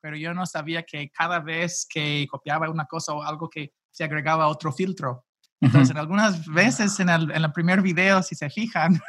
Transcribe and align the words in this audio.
pero 0.00 0.16
yo 0.16 0.34
no 0.34 0.46
sabía 0.46 0.82
que 0.82 1.10
cada 1.10 1.40
vez 1.40 1.86
que 1.88 2.26
copiaba 2.30 2.68
una 2.70 2.86
cosa 2.86 3.12
o 3.12 3.22
algo 3.22 3.48
que 3.48 3.72
se 3.90 4.04
agregaba 4.04 4.46
otro 4.48 4.72
filtro. 4.72 5.24
Entonces, 5.60 5.90
en 5.90 5.98
algunas 5.98 6.46
veces 6.46 7.00
en 7.00 7.08
el, 7.08 7.30
en 7.32 7.44
el 7.44 7.52
primer 7.52 7.82
video, 7.82 8.22
si 8.22 8.36
se 8.36 8.48
fijan, 8.48 9.00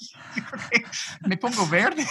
me 1.26 1.36
pongo 1.36 1.66
verde. 1.68 2.06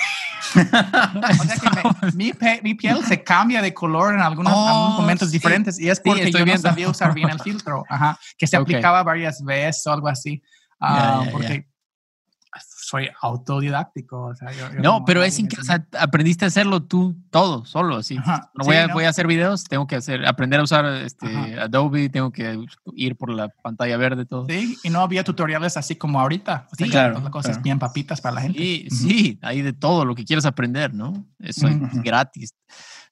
o 0.55 1.43
sea 1.43 1.57
que 1.57 2.13
mi, 2.13 2.31
mi, 2.61 2.73
piel 2.75 3.03
se 3.05 3.23
cambia 3.23 3.61
de 3.61 3.73
color 3.73 4.13
en 4.13 4.21
algunos, 4.21 4.53
Oh, 4.55 4.93
momentos 4.97 5.29
sí. 5.29 5.37
diferentes 5.37 5.79
y 5.79 5.89
es 5.89 5.97
Sí, 5.97 6.03
porque 6.05 6.23
estoy 6.25 6.39
yo 6.41 6.45
viendo. 6.45 6.63
no 6.63 6.69
sabía 6.69 6.89
usar 6.89 7.13
bien 7.13 7.29
el 7.29 7.39
filtro, 7.43 7.83
ajá, 7.89 8.19
que 8.37 8.45
se 8.45 8.57
Ok. 8.57 8.63
aplicaba 8.63 9.03
varias 9.03 9.43
veces 9.43 9.85
o 9.87 9.91
algo 9.93 10.07
así. 10.07 10.41
Ya, 10.79 10.87
ah, 10.89 11.19
ya, 11.19 11.25
ya. 11.25 11.31
porque 11.31 11.67
soy 12.89 13.09
autodidáctico. 13.21 14.27
O 14.27 14.35
sea, 14.35 14.49
yo- 14.53 14.73
yo 14.73 14.79
No, 14.81 15.03
pero 15.03 15.21
es 15.21 15.37
increíble. 15.39 15.61
O 15.61 15.65
sea, 15.65 15.85
aprendiste 15.99 16.45
a 16.45 16.47
hacerlo 16.47 16.83
tú 16.83 17.17
todo, 17.31 17.65
solo, 17.65 17.97
así. 17.97 18.15
Ajá, 18.17 18.49
No 18.55 18.63
voy, 18.63 18.75
sí, 18.75 18.81
a, 18.81 18.87
¿no? 18.87 18.93
voy 18.93 19.03
a 19.03 19.09
hacer 19.09 19.27
videos, 19.27 19.65
tengo 19.65 19.87
que 19.87 19.97
hacer, 19.97 20.25
aprender 20.25 20.61
a 20.61 20.63
usar 20.63 20.85
este, 20.85 21.27
Ajá. 21.27 21.63
Adobe, 21.63 22.07
tengo 22.07 22.31
que 22.31 22.57
ir 22.95 23.15
por 23.17 23.29
la 23.33 23.49
pantalla 23.49 23.97
verde, 23.97 24.25
todo. 24.25 24.45
Sí, 24.47 24.77
y 24.83 24.89
no 24.89 25.01
había 25.01 25.25
tutoriales 25.25 25.75
así 25.75 25.97
como 25.97 26.21
ahorita. 26.21 26.67
O 26.71 26.75
sea, 26.75 26.85
Sí, 26.85 26.91
claro, 26.91 27.19
las 27.19 27.29
cosas 27.29 27.51
claro. 27.57 27.63
bien 27.63 27.79
papitas 27.79 28.21
para 28.21 28.35
la 28.35 28.41
gente. 28.41 28.57
Sí, 28.57 28.87
sí, 28.89 29.39
hay 29.41 29.61
de 29.61 29.73
todo 29.73 30.05
lo 30.05 30.15
que 30.15 30.23
quieras 30.23 30.45
aprender, 30.45 30.93
¿no? 30.93 31.25
Eso 31.39 31.67
es 31.67 31.77
gratis. 32.03 32.53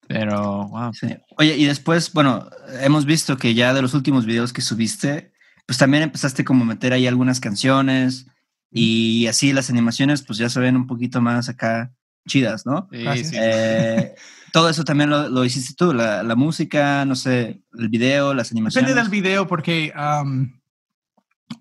Pero, 0.08 0.68
wow. 0.70 0.94
Sí. 0.94 1.08
Oye, 1.38 1.58
y 1.58 1.66
después, 1.66 2.14
bueno, 2.14 2.48
hemos 2.82 3.06
visto 3.06 3.38
que 3.38 3.54
ya 3.56 3.74
de 3.74 3.82
los 3.82 3.94
últimos 3.94 4.26
videos 4.26 4.54
que 4.54 4.62
subiste, 4.62 5.34
pues 5.66 5.78
también 5.80 6.04
empezaste 6.04 6.46
como 6.46 6.64
a 6.64 6.68
meter 6.68 6.94
ahí 6.94 7.08
algunas 7.08 7.40
canciones 7.40 8.28
y 8.72 9.28
así 9.28 9.54
las 9.54 9.70
animaciones 9.70 10.22
pues 10.22 10.38
ya 10.38 10.50
se 10.50 10.60
ven 10.60 10.76
un 10.76 10.88
poquito 10.88 11.22
más 11.22 11.48
acá 11.50 11.94
chidas, 12.28 12.66
¿no? 12.66 12.88
Sí, 12.92 12.98
Gracias. 13.04 13.30
sí. 13.30 13.36
Eh, 13.40 14.16
todo 14.52 14.70
eso 14.70 14.84
también 14.84 15.10
lo, 15.10 15.30
lo 15.30 15.44
hiciste 15.46 15.74
tú, 15.76 15.94
la, 15.94 16.24
la 16.24 16.36
música, 16.36 17.06
no 17.06 17.16
sé, 17.16 17.62
el 17.78 17.90
video, 17.90 18.34
las 18.34 18.52
animaciones. 18.52 18.88
Depende 18.90 19.02
del 19.10 19.12
video 19.12 19.48
porque, 19.48 19.92
am, 19.96 20.60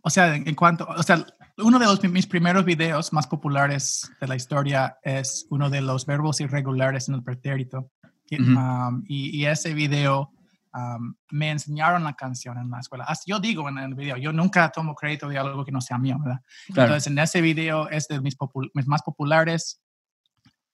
o 0.02 0.10
sea, 0.10 0.34
en 0.34 0.54
cuanto, 0.54 0.86
o 0.86 1.02
sea, 1.02 1.26
uno 1.58 1.78
de 1.78 1.86
los, 1.86 2.02
mis 2.04 2.26
primeros 2.26 2.64
videos 2.64 3.12
más 3.12 3.26
populares 3.26 4.10
de 4.20 4.26
la 4.26 4.36
historia 4.36 4.96
es 5.02 5.46
uno 5.50 5.70
de 5.70 5.80
los 5.82 6.06
verbos 6.06 6.40
irregulares 6.40 7.08
en 7.08 7.14
el 7.16 7.22
pretérito. 7.22 7.90
Y- 8.30 9.36
y 9.38 9.44
ese 9.46 9.74
video 9.74 10.32
am, 10.76 11.14
me 11.30 11.50
enseñaron 11.52 12.02
la 12.04 12.12
canción 12.14 12.58
en 12.58 12.68
la 12.68 12.80
escuela. 12.80 13.04
Hasta 13.04 13.24
yo 13.26 13.38
digo 13.40 13.68
en 13.68 13.78
el 13.78 13.94
video, 13.94 14.16
yo 14.16 14.32
nunca 14.32 14.68
tomo 14.70 14.94
crédito 14.94 15.28
de 15.28 15.38
algo 15.38 15.64
que 15.64 15.72
no 15.72 15.80
sea 15.80 15.98
mío, 15.98 16.18
¿verdad? 16.18 16.40
Claro. 16.66 16.88
Entonces, 16.88 17.10
en 17.12 17.18
ese 17.18 17.40
video 17.40 17.88
es 17.88 18.08
de 18.08 18.20
mis, 18.20 18.36
popul- 18.36 18.70
mis 18.74 18.86
más 18.86 19.02
populares. 19.02 19.80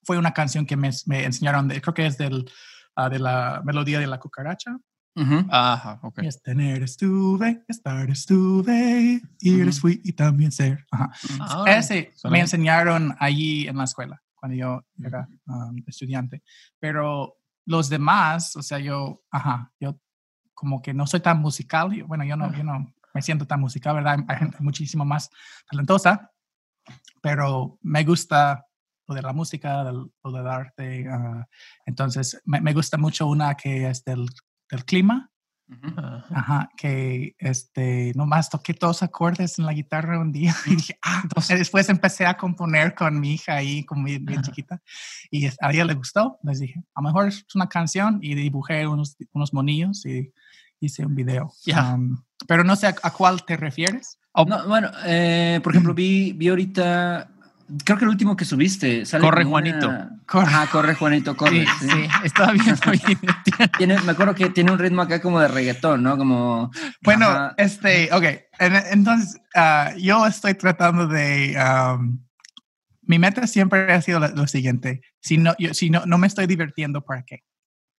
Fue 0.03 0.17
una 0.17 0.33
canción 0.33 0.65
que 0.65 0.77
me, 0.77 0.91
me 1.07 1.25
enseñaron, 1.25 1.69
de, 1.69 1.81
creo 1.81 1.93
que 1.95 2.07
es 2.07 2.17
del, 2.17 2.51
ah, 2.97 3.09
de 3.11 3.19
la 3.19 3.61
melodía 3.65 3.99
de 4.01 4.07
la 4.07 4.19
cucaracha. 4.19 4.77
Ujú. 5.17 5.45
Ajá, 5.51 5.99
ok. 6.03 6.21
Es 6.23 6.41
tener 6.41 6.83
estuve, 6.85 7.65
estar 7.69 8.09
estuve, 8.09 9.21
ir 9.41 9.69
Ujú. 9.69 9.73
fui 9.81 10.01
y 10.05 10.13
también 10.13 10.53
ser. 10.53 10.87
Ajá. 10.91 11.11
Ah, 11.41 11.65
Ese 11.77 12.13
me 12.31 12.41
enseñaron 12.41 13.15
allí 13.19 13.67
en 13.69 13.77
la 13.77 13.85
escuela, 13.85 14.23
cuando 14.35 14.57
yo 14.57 14.83
era 15.05 15.29
um, 15.47 15.77
estudiante. 15.87 16.43
Pero 16.79 17.37
los 17.67 17.89
demás, 17.89 18.57
o 18.57 18.63
sea, 18.63 18.79
yo, 18.79 19.23
ajá, 19.31 19.73
yo 19.81 19.99
como 20.55 20.83
que 20.83 20.93
no 20.95 21.07
soy 21.07 21.21
tan 21.21 21.41
musical. 21.41 21.93
yo- 21.93 22.07
bueno, 22.07 22.25
yo 22.25 22.37
no, 22.37 22.53
yo 22.55 22.65
no 22.65 22.93
me 23.15 23.23
siento 23.23 23.47
tan 23.47 23.61
musical, 23.61 23.97
¿verdad? 23.97 24.19
Hay 24.29 24.37
gente 24.37 24.57
muchísimo 24.61 25.05
más 25.05 25.31
talentosa, 25.71 26.31
pero 27.23 27.79
me 27.83 28.05
gusta 28.05 28.67
lo 29.07 29.15
de 29.15 29.23
la 29.23 29.33
música, 29.33 29.83
lo 29.85 30.33
del 30.33 30.47
arte. 30.47 31.07
ah, 31.11 31.47
entonces, 31.87 32.41
me, 32.45 32.61
me 32.61 32.73
gusta 32.73 32.97
mucho 32.97 33.27
una 33.27 33.55
que 33.57 33.89
es 33.89 34.05
del, 34.05 34.27
del 34.71 34.85
clima. 34.85 35.30
Ujú. 35.71 36.01
Ajá. 36.01 36.27
Ajá, 36.31 36.71
que 36.77 37.37
este, 37.39 38.13
nomás 38.17 38.51
toqué 38.51 38.73
dos 38.79 39.03
acordes 39.03 39.59
en 39.59 39.67
la 39.67 39.73
guitarra 39.73 40.19
un 40.21 40.33
día 40.33 40.55
y 40.67 40.77
dije, 40.77 40.99
ah, 41.03 41.21
entonces 41.23 41.59
después 41.59 41.89
empecé 41.89 42.27
a 42.27 42.37
componer 42.37 42.95
con 42.95 43.21
mi 43.21 43.35
hija 43.35 43.55
ahí, 43.55 43.85
como 43.85 44.05
bien, 44.05 44.25
bien 44.25 44.43
chiquita, 44.43 44.83
y 45.31 45.47
a 45.47 45.71
ella 45.71 45.85
le 45.85 45.95
gustó. 45.95 46.39
Les 46.43 46.59
dije, 46.61 46.83
a 46.95 47.01
lo 47.01 47.09
mejor 47.09 47.29
es 47.29 47.45
una 47.55 47.69
canción 47.69 48.19
y 48.21 48.35
dibujé 48.35 48.87
unos, 48.87 49.17
unos 49.33 49.53
monillos 49.55 50.05
y 50.07 50.33
hice 50.81 51.07
un 51.07 51.15
video. 51.15 51.53
Ya. 51.65 51.95
Um, 51.95 52.23
pero 52.49 52.65
no 52.65 52.75
sé 52.75 52.89
a, 52.89 52.95
a 53.03 53.11
cuál 53.13 53.45
te 53.45 53.57
refieres. 53.57 54.19
Oh, 54.33 54.45
No, 54.45 54.67
bueno, 54.67 54.91
eh, 55.05 55.61
por 55.63 55.73
ejemplo, 55.73 55.95
vi, 55.95 56.33
vi 56.33 56.49
ahorita, 56.49 57.31
creo 57.85 57.99
que 57.99 58.05
el 58.05 58.11
último 58.11 58.37
que 58.37 58.45
subiste. 58.45 59.05
Sale 59.07 59.23
Corre, 59.25 59.43
una- 59.43 59.51
Juanito. 59.51 59.93
Corre. 60.27 60.47
Ajá, 60.47 60.67
corre, 60.71 60.95
Juanito, 60.95 61.37
corre. 61.37 61.65
Sí, 61.65 61.67
sí. 61.81 61.89
sí, 61.91 62.09
estaba 62.25 62.53
viendo. 62.53 62.77
Tiene, 63.79 63.99
me 64.03 64.13
acuerdo 64.13 64.35
que 64.35 64.51
tiene 64.51 64.71
un 64.73 64.79
ritmo 64.79 65.03
acá 65.03 65.21
como 65.21 65.41
de 65.41 65.49
reggaetón, 65.49 66.03
¿no? 66.03 66.17
Como. 66.17 66.71
Bueno, 67.03 67.27
Ajá. 67.27 67.55
este, 67.57 68.09
ok, 68.13 68.25
en- 68.59 68.77
entonces 68.93 69.41
ah, 69.55 69.93
yo 69.99 70.27
estoy 70.27 70.55
tratando 70.55 71.07
de... 71.07 71.57
um, 71.99 72.19
mi 73.03 73.19
meta 73.19 73.47
siempre 73.49 73.93
ha 73.93 74.01
sido 74.03 74.21
lo, 74.21 74.29
lo 74.29 74.47
siguiente, 74.47 75.01
si 75.21 75.37
no, 75.37 75.55
yo, 75.59 75.75
si 75.75 75.91
no, 75.91 76.07
no 76.07 76.17
me 76.17 76.29
estoy 76.29 76.47
divirtiendo, 76.47 77.01
¿para 77.03 77.23
qué? 77.25 77.43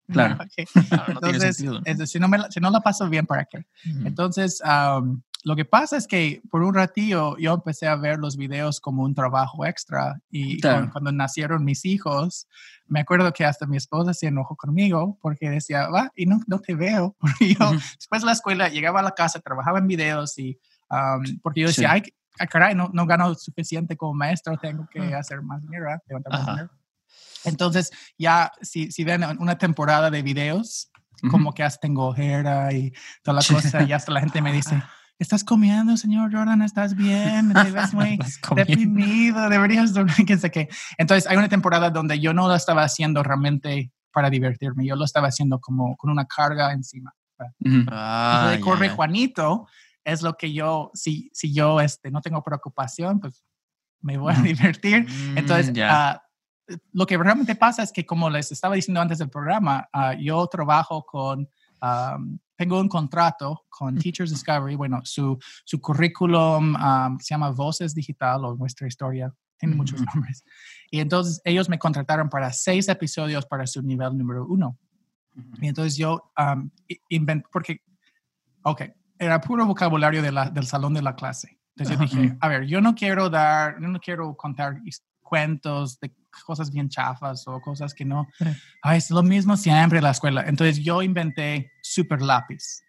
Claro. 0.09 0.35
Ok. 0.35 0.69
Claro, 0.89 1.13
no 1.13 1.19
tiene 1.19 1.35
Entonces, 1.35 1.55
sentido, 1.57 1.73
¿no? 1.73 1.81
es 1.85 1.97
decir, 1.97 2.13
si 2.13 2.19
no, 2.19 2.27
me 2.29 2.37
la, 2.37 2.49
si 2.51 2.59
no 2.61 2.69
la 2.69 2.79
paso 2.81 3.09
bien, 3.09 3.25
¿para 3.25 3.45
qué? 3.45 3.65
Entonces, 4.05 4.61
am, 4.63 5.21
lo 5.43 5.55
que 5.55 5.65
pasa 5.65 5.97
es 5.97 6.07
que 6.07 6.41
por 6.51 6.61
un 6.61 6.73
ratillo 6.73 7.37
yo 7.37 7.53
empecé 7.53 7.87
a 7.87 7.95
ver 7.95 8.19
los 8.19 8.37
videos 8.37 8.79
como 8.79 9.03
un 9.03 9.13
trabajo 9.15 9.65
extra 9.65 10.19
y 10.29 10.59
Claro. 10.61 10.85
cu- 10.85 10.91
cuando, 10.93 11.11
nacieron 11.11 11.63
mis 11.65 11.83
hijos, 11.85 12.47
me 12.87 12.99
acuerdo 12.99 13.31
que 13.33 13.45
hasta 13.45 13.65
mi 13.65 13.77
esposa 13.77 14.13
se 14.13 14.27
enojó 14.27 14.55
conmigo 14.55 15.17
porque 15.21 15.49
decía, 15.49 15.87
va, 15.87 16.11
y 16.15 16.25
no, 16.25 16.39
no 16.47 16.59
te 16.59 16.75
veo. 16.75 17.15
Porque 17.19 17.55
yo 17.55 17.65
Ujú. 17.71 17.75
después 17.97 18.21
de 18.21 18.25
la 18.25 18.31
escuela 18.33 18.69
llegaba 18.69 18.99
a 18.99 19.03
la 19.03 19.11
casa, 19.11 19.39
trabajaba 19.39 19.79
en 19.79 19.87
videos 19.87 20.37
y 20.37 20.59
am, 20.89 21.23
porque 21.41 21.61
yo 21.61 21.67
decía, 21.67 21.89
Sí. 21.89 21.93
ay, 22.05 22.13
ay, 22.39 22.47
caray, 22.47 22.75
no, 22.75 22.89
no 22.93 23.05
gano 23.05 23.33
suficiente 23.35 23.95
como 23.97 24.13
maestro, 24.13 24.57
tengo 24.57 24.87
que 24.91 24.99
Ujú. 25.01 25.15
hacer 25.15 25.41
más 25.41 25.61
dinero, 25.61 25.85
¿verdad? 25.85 26.01
levantar 26.07 26.31
más 26.33 26.41
Ajá. 26.41 26.51
dinero. 26.51 26.69
Entonces, 27.45 27.89
ya, 28.17 28.51
si, 28.61 28.91
si 28.91 29.03
ven 29.03 29.23
una 29.39 29.57
temporada 29.57 30.11
de 30.11 30.21
videos, 30.21 30.91
como 31.29 31.53
que 31.53 31.63
hasta 31.63 31.79
tengo 31.81 32.07
ojera 32.07 32.71
y 32.73 32.91
toda 33.23 33.35
la 33.41 33.43
cosa, 33.43 33.83
y 33.83 33.91
hasta 33.93 34.11
la 34.11 34.19
gente 34.19 34.41
me 34.41 34.51
dice, 34.53 34.81
¿estás 35.21 35.43
comiendo, 35.43 35.95
señor 35.97 36.31
Jordan? 36.33 36.63
¿Estás 36.63 36.95
bien? 36.95 37.53
Te 37.53 37.71
ves 37.71 37.93
muy 37.93 38.17
deprimido, 38.55 39.49
deberías 39.49 39.93
dormir, 39.93 40.25
que 40.25 40.37
sé 40.37 40.49
qué. 40.49 40.67
Entonces, 40.97 41.29
hay 41.29 41.37
una 41.37 41.47
temporada 41.47 41.89
donde 41.91 42.19
yo 42.19 42.33
no 42.33 42.47
lo 42.47 42.55
estaba 42.55 42.83
haciendo 42.83 43.21
realmente 43.21 43.91
para 44.11 44.29
divertirme, 44.29 44.85
yo 44.85 44.95
lo 44.95 45.05
estaba 45.05 45.27
haciendo 45.27 45.59
como 45.59 45.95
con 45.95 46.09
una 46.09 46.25
carga 46.25 46.73
encima. 46.73 47.13
Ah, 47.87 48.57
corre 48.61 48.87
ya. 48.87 48.93
Juanito 48.93 49.67
es 50.03 50.21
lo 50.21 50.33
que 50.35 50.51
yo, 50.53 50.91
si, 50.93 51.29
si 51.33 51.53
yo 51.53 51.79
este, 51.79 52.11
no 52.11 52.21
tengo 52.21 52.43
preocupación, 52.43 53.19
pues 53.19 53.43
me 54.01 54.17
voy 54.17 54.33
a 54.33 54.37
Ujú. 54.37 54.43
divertir. 54.43 55.07
Entonces, 55.35 55.71
Mm, 55.71 55.75
ya. 55.75 55.87
ah, 56.13 56.23
lo 56.93 57.05
que 57.05 57.17
realmente 57.17 57.55
pasa 57.55 57.83
es 57.83 57.91
que, 57.91 58.05
como 58.05 58.29
les 58.29 58.51
estaba 58.51 58.75
diciendo 58.75 59.01
antes 59.01 59.19
del 59.19 59.29
programa, 59.29 59.87
ah, 59.93 60.15
yo 60.15 60.47
trabajo 60.47 61.05
con, 61.05 61.47
am, 61.81 62.39
tengo 62.55 62.79
un 62.79 62.87
contrato 62.87 63.65
con 63.69 63.97
Teachers 63.97 64.29
Discovery, 64.29 64.75
bueno, 64.75 65.01
su, 65.03 65.37
su 65.65 65.81
currículum 65.81 66.75
am, 66.75 67.19
se 67.19 67.33
llama 67.33 67.49
Voces 67.49 67.93
Digital 67.95 68.45
o 68.45 68.55
Nuestra 68.55 68.87
Historia, 68.87 69.33
tiene 69.57 69.75
muchos 69.75 69.99
Ujú. 70.01 70.09
nombres. 70.13 70.43
Y 70.89 70.99
entonces 70.99 71.41
ellos 71.43 71.67
me 71.69 71.79
contrataron 71.79 72.29
para 72.29 72.53
seis 72.53 72.87
episodios 72.87 73.45
para 73.45 73.65
su 73.67 73.81
nivel 73.81 74.17
número 74.17 74.45
uno. 74.47 74.77
Y 75.61 75.67
entonces 75.67 75.95
yo 75.97 76.31
inventé, 77.09 77.47
porque, 77.51 77.81
ok, 78.63 78.81
era 79.17 79.39
puro 79.39 79.65
vocabulario 79.65 80.21
de 80.21 80.31
la- 80.31 80.49
del 80.49 80.65
salón 80.65 80.93
de 80.93 81.01
la 81.01 81.15
clase. 81.15 81.57
Entonces 81.75 81.97
yo 81.97 82.03
dije, 82.03 82.27
Ujú. 82.33 82.37
a 82.41 82.47
ver, 82.49 82.65
yo 82.65 82.81
no 82.81 82.93
quiero 82.95 83.29
dar, 83.29 83.79
yo 83.81 83.87
no 83.87 83.99
quiero 83.99 84.35
contar 84.35 84.81
cuentos 85.31 85.97
de 86.01 86.13
cosas 86.45 86.69
bien 86.71 86.89
chafas 86.89 87.47
o 87.47 87.61
cosas 87.61 87.93
que 87.93 88.03
no, 88.03 88.27
ay, 88.81 88.97
es 88.97 89.09
lo 89.11 89.23
mismo 89.23 89.55
siempre 89.55 89.99
en 89.99 90.03
la 90.03 90.11
escuela. 90.11 90.43
Entonces 90.45 90.83
yo 90.83 91.01
inventé 91.01 91.71
Super 91.81 92.21
Lápiz. 92.21 92.83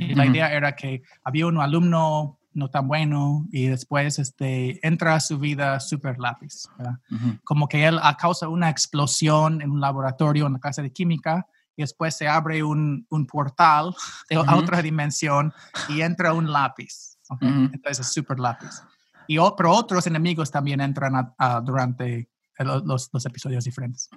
Y 0.00 0.14
la 0.14 0.24
idea 0.26 0.52
era 0.52 0.72
que 0.74 1.02
había 1.24 1.46
un 1.46 1.58
alumno 1.58 2.38
no 2.54 2.68
tan 2.68 2.86
bueno 2.88 3.46
y 3.50 3.66
después 3.66 4.18
este, 4.18 4.86
entra 4.86 5.14
a 5.16 5.20
su 5.20 5.38
vida 5.38 5.80
Super 5.80 6.18
Lápiz. 6.18 6.66
como 7.44 7.68
que 7.68 7.86
él 7.86 7.98
a 8.02 8.16
causa 8.16 8.48
una 8.48 8.70
explosión 8.70 9.60
en 9.62 9.70
un 9.70 9.80
laboratorio 9.80 10.46
en 10.46 10.54
la 10.54 10.58
clase 10.60 10.80
de 10.82 10.92
química 10.92 11.46
y 11.76 11.82
después 11.82 12.16
se 12.16 12.26
abre 12.28 12.62
un, 12.62 13.06
un 13.10 13.26
portal 13.26 13.94
de 14.30 14.36
a 14.36 14.40
Ujú. 14.40 14.56
otra 14.56 14.80
dimensión 14.82 15.52
y 15.90 16.00
entra 16.00 16.32
un 16.32 16.50
lápiz. 16.50 17.18
¿ok? 17.30 17.42
Ujú. 17.42 17.70
Entonces 17.74 18.00
es 18.06 18.12
super 18.12 18.38
lápiz. 18.38 18.70
Y 19.28 19.36
pero 19.56 19.72
otros 19.72 20.06
enemigos 20.06 20.50
también 20.50 20.80
entran 20.80 21.14
a- 21.16 21.34
a- 21.38 21.60
durante 21.60 22.28
el- 22.58 22.82
los, 22.84 23.10
los 23.12 23.26
episodios 23.26 23.64
diferentes. 23.64 24.08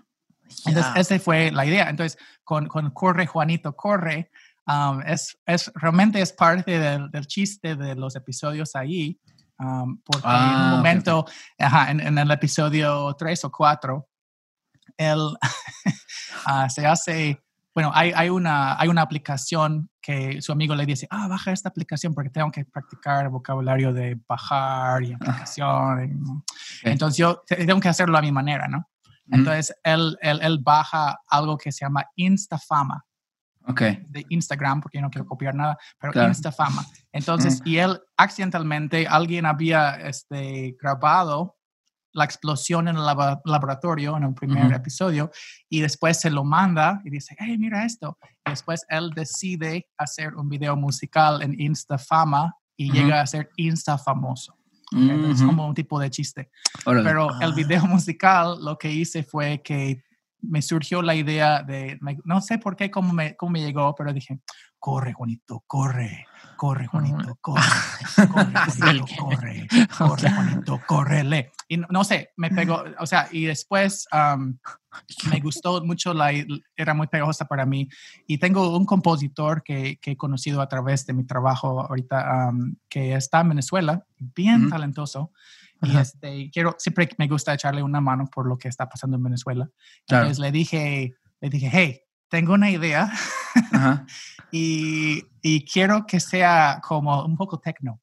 Entonces, 0.66 0.94
Ya. 0.94 1.02
esa 1.02 1.20
fue 1.20 1.52
la 1.52 1.66
idea. 1.66 1.90
Entonces, 1.90 2.18
con, 2.44 2.68
con 2.68 2.92
Corre, 2.92 3.26
Juanito, 3.26 3.76
Corre, 3.76 4.30
um, 4.68 5.02
es, 5.02 5.38
es, 5.46 5.72
realmente 5.76 6.22
es 6.22 6.32
parte 6.34 6.78
del, 6.80 7.10
del 7.12 7.26
chiste 7.28 7.76
de 7.76 7.96
los 7.96 8.16
episodios 8.16 8.76
ahí, 8.76 9.20
um, 9.60 10.00
porque 10.04 10.28
en 10.28 10.34
Ah, 10.34 10.56
un 10.68 10.72
ok, 10.72 10.78
momento, 10.78 11.26
ajá, 11.58 11.92
en, 11.92 12.00
en 12.00 12.18
el 12.18 12.30
episodio 12.32 13.14
3 13.18 13.44
o 13.46 13.52
4, 13.52 14.08
él 14.98 15.20
ah, 16.46 16.70
se 16.70 16.86
hace, 16.86 17.44
bueno, 17.76 17.92
hay, 17.94 18.14
hay, 18.16 18.30
una, 18.30 18.80
hay 18.80 18.88
una 18.88 19.02
aplicación 19.02 19.90
que 20.02 20.42
su 20.42 20.54
amigo 20.54 20.74
le 20.76 20.86
dice, 20.86 21.08
ah, 21.12 21.28
baja 21.28 21.52
esta 21.52 21.68
aplicación 21.68 22.14
porque 22.14 22.30
tengo 22.30 22.50
que 22.50 22.64
practicar 22.64 23.28
vocabulario 23.28 23.92
de 23.92 24.18
bajar 24.30 25.04
y 25.04 25.12
aplicación. 25.12 26.46
Entonces 26.84 27.18
yo 27.18 27.44
tengo 27.48 27.82
que 27.82 27.90
hacerlo 27.90 28.18
a 28.18 28.22
mi 28.22 28.32
manera, 28.32 28.70
¿no? 28.70 28.90
Entonces 29.30 29.76
él, 29.84 30.18
él, 30.22 30.40
él 30.42 30.60
baja 30.60 31.20
algo 31.28 31.58
que 31.58 31.74
se 31.74 31.84
llama 31.84 32.06
Instafama. 32.16 33.06
Okay. 33.68 34.06
de 34.10 34.24
Instagram, 34.30 34.80
porque 34.80 35.00
yo 35.00 35.02
no 35.02 35.10
quiero 35.10 35.26
copiar 35.26 35.56
nada, 35.56 35.76
pero 36.00 36.28
Instafama. 36.28 36.86
Entonces, 37.12 37.64
y 37.66 37.78
él 37.78 38.00
accidentalmente, 38.16 39.08
alguien 39.08 39.48
había 39.48 39.96
este, 39.96 40.78
grabado 40.80 41.58
la 42.16 42.24
explosión 42.24 42.88
en 42.88 42.96
el 42.96 43.04
laboratorio 43.04 44.16
en 44.16 44.24
un 44.24 44.34
primer 44.34 44.72
episodio 44.72 45.30
y 45.70 45.82
después 45.82 46.20
se 46.20 46.32
lo 46.32 46.46
manda 46.46 47.02
y 47.04 47.10
dice, 47.10 47.36
hey, 47.38 47.58
mira 47.58 47.86
esto. 47.86 48.18
Y 48.46 48.52
después 48.52 48.86
él 48.90 49.12
decide 49.14 49.88
hacer 49.98 50.34
un 50.36 50.48
video 50.48 50.78
musical 50.78 51.42
en 51.42 51.60
Instafama 51.60 52.56
y 52.78 52.92
llega 52.92 53.22
a 53.22 53.28
ser 53.28 53.50
Insta 53.58 53.98
famoso. 53.98 54.58
Es 54.92 55.42
como 55.42 55.68
un 55.68 55.74
tipo 55.74 56.00
de 56.00 56.10
chiste. 56.10 56.50
Pero 56.86 57.30
el 57.42 57.52
ah. 57.52 57.56
video 57.56 57.86
musical 57.86 58.58
lo 58.64 58.78
que 58.78 58.92
hice 58.92 59.24
fue 59.24 59.62
que 59.62 60.02
me 60.42 60.62
surgió 60.62 61.02
la 61.02 61.16
idea 61.16 61.64
de, 61.64 62.00
no 62.24 62.42
sé 62.42 62.58
por 62.58 62.76
qué, 62.76 62.92
cómo 62.92 63.14
me, 63.14 63.36
cómo 63.36 63.52
me 63.52 63.62
llegó, 63.62 63.96
pero 63.96 64.14
dije, 64.14 64.40
corre, 64.80 65.14
Juanito, 65.14 65.64
corre, 65.66 66.28
corre, 66.56 66.88
Juanito, 66.88 67.38
corre, 67.42 67.64
corre, 68.32 68.46
Juanito, 68.78 69.06
corre, 69.18 69.68
corre, 69.98 70.32
Juanito, 70.32 70.82
córrele. 70.86 71.52
Y 71.68 71.78
no, 71.78 72.04
sé, 72.04 72.32
me 72.38 72.52
pegó, 72.52 72.84
o 73.00 73.06
sea, 73.08 73.28
y 73.32 73.46
después 73.46 74.08
me 75.30 75.40
gustó 75.40 75.84
mucho, 75.84 76.14
la, 76.14 76.32
era 76.76 76.94
muy 76.94 77.08
pegajosa 77.08 77.46
para 77.46 77.66
mí. 77.66 77.90
Y 78.28 78.38
tengo 78.38 78.78
un 78.78 78.86
compositor 78.86 79.64
que, 79.64 79.98
que 79.98 80.12
he 80.12 80.18
conocido 80.18 80.62
a 80.62 80.70
través 80.70 81.06
de 81.06 81.14
mi 81.14 81.26
trabajo 81.26 81.82
ahorita, 81.82 82.52
que 82.88 83.16
está 83.16 83.42
en 83.42 83.50
Venezuela, 83.50 84.06
bien 84.20 84.70
talentoso. 84.70 85.32
Y 85.86 85.98
este, 85.98 86.50
quiero, 86.52 86.76
siempre 86.78 87.10
me 87.18 87.28
gusta 87.28 87.54
echarle 87.54 87.84
una 87.84 88.02
mano 88.02 88.28
por 88.34 88.48
lo 88.48 88.58
que 88.58 88.68
está 88.68 88.88
pasando 88.88 89.18
en 89.18 89.24
Venezuela. 89.24 89.70
Entonces 90.08 90.40
le 90.40 90.52
dije, 90.52 91.16
le 91.42 91.50
dije, 91.50 91.70
hey, 91.72 92.02
tengo 92.30 92.54
una 92.54 92.70
idea 92.70 93.12
y, 94.52 95.24
y, 95.42 95.66
quiero 95.66 96.06
que 96.06 96.20
sea 96.20 96.82
como 96.86 97.24
un 97.24 97.38
poco 97.38 97.60
techno. 97.60 98.02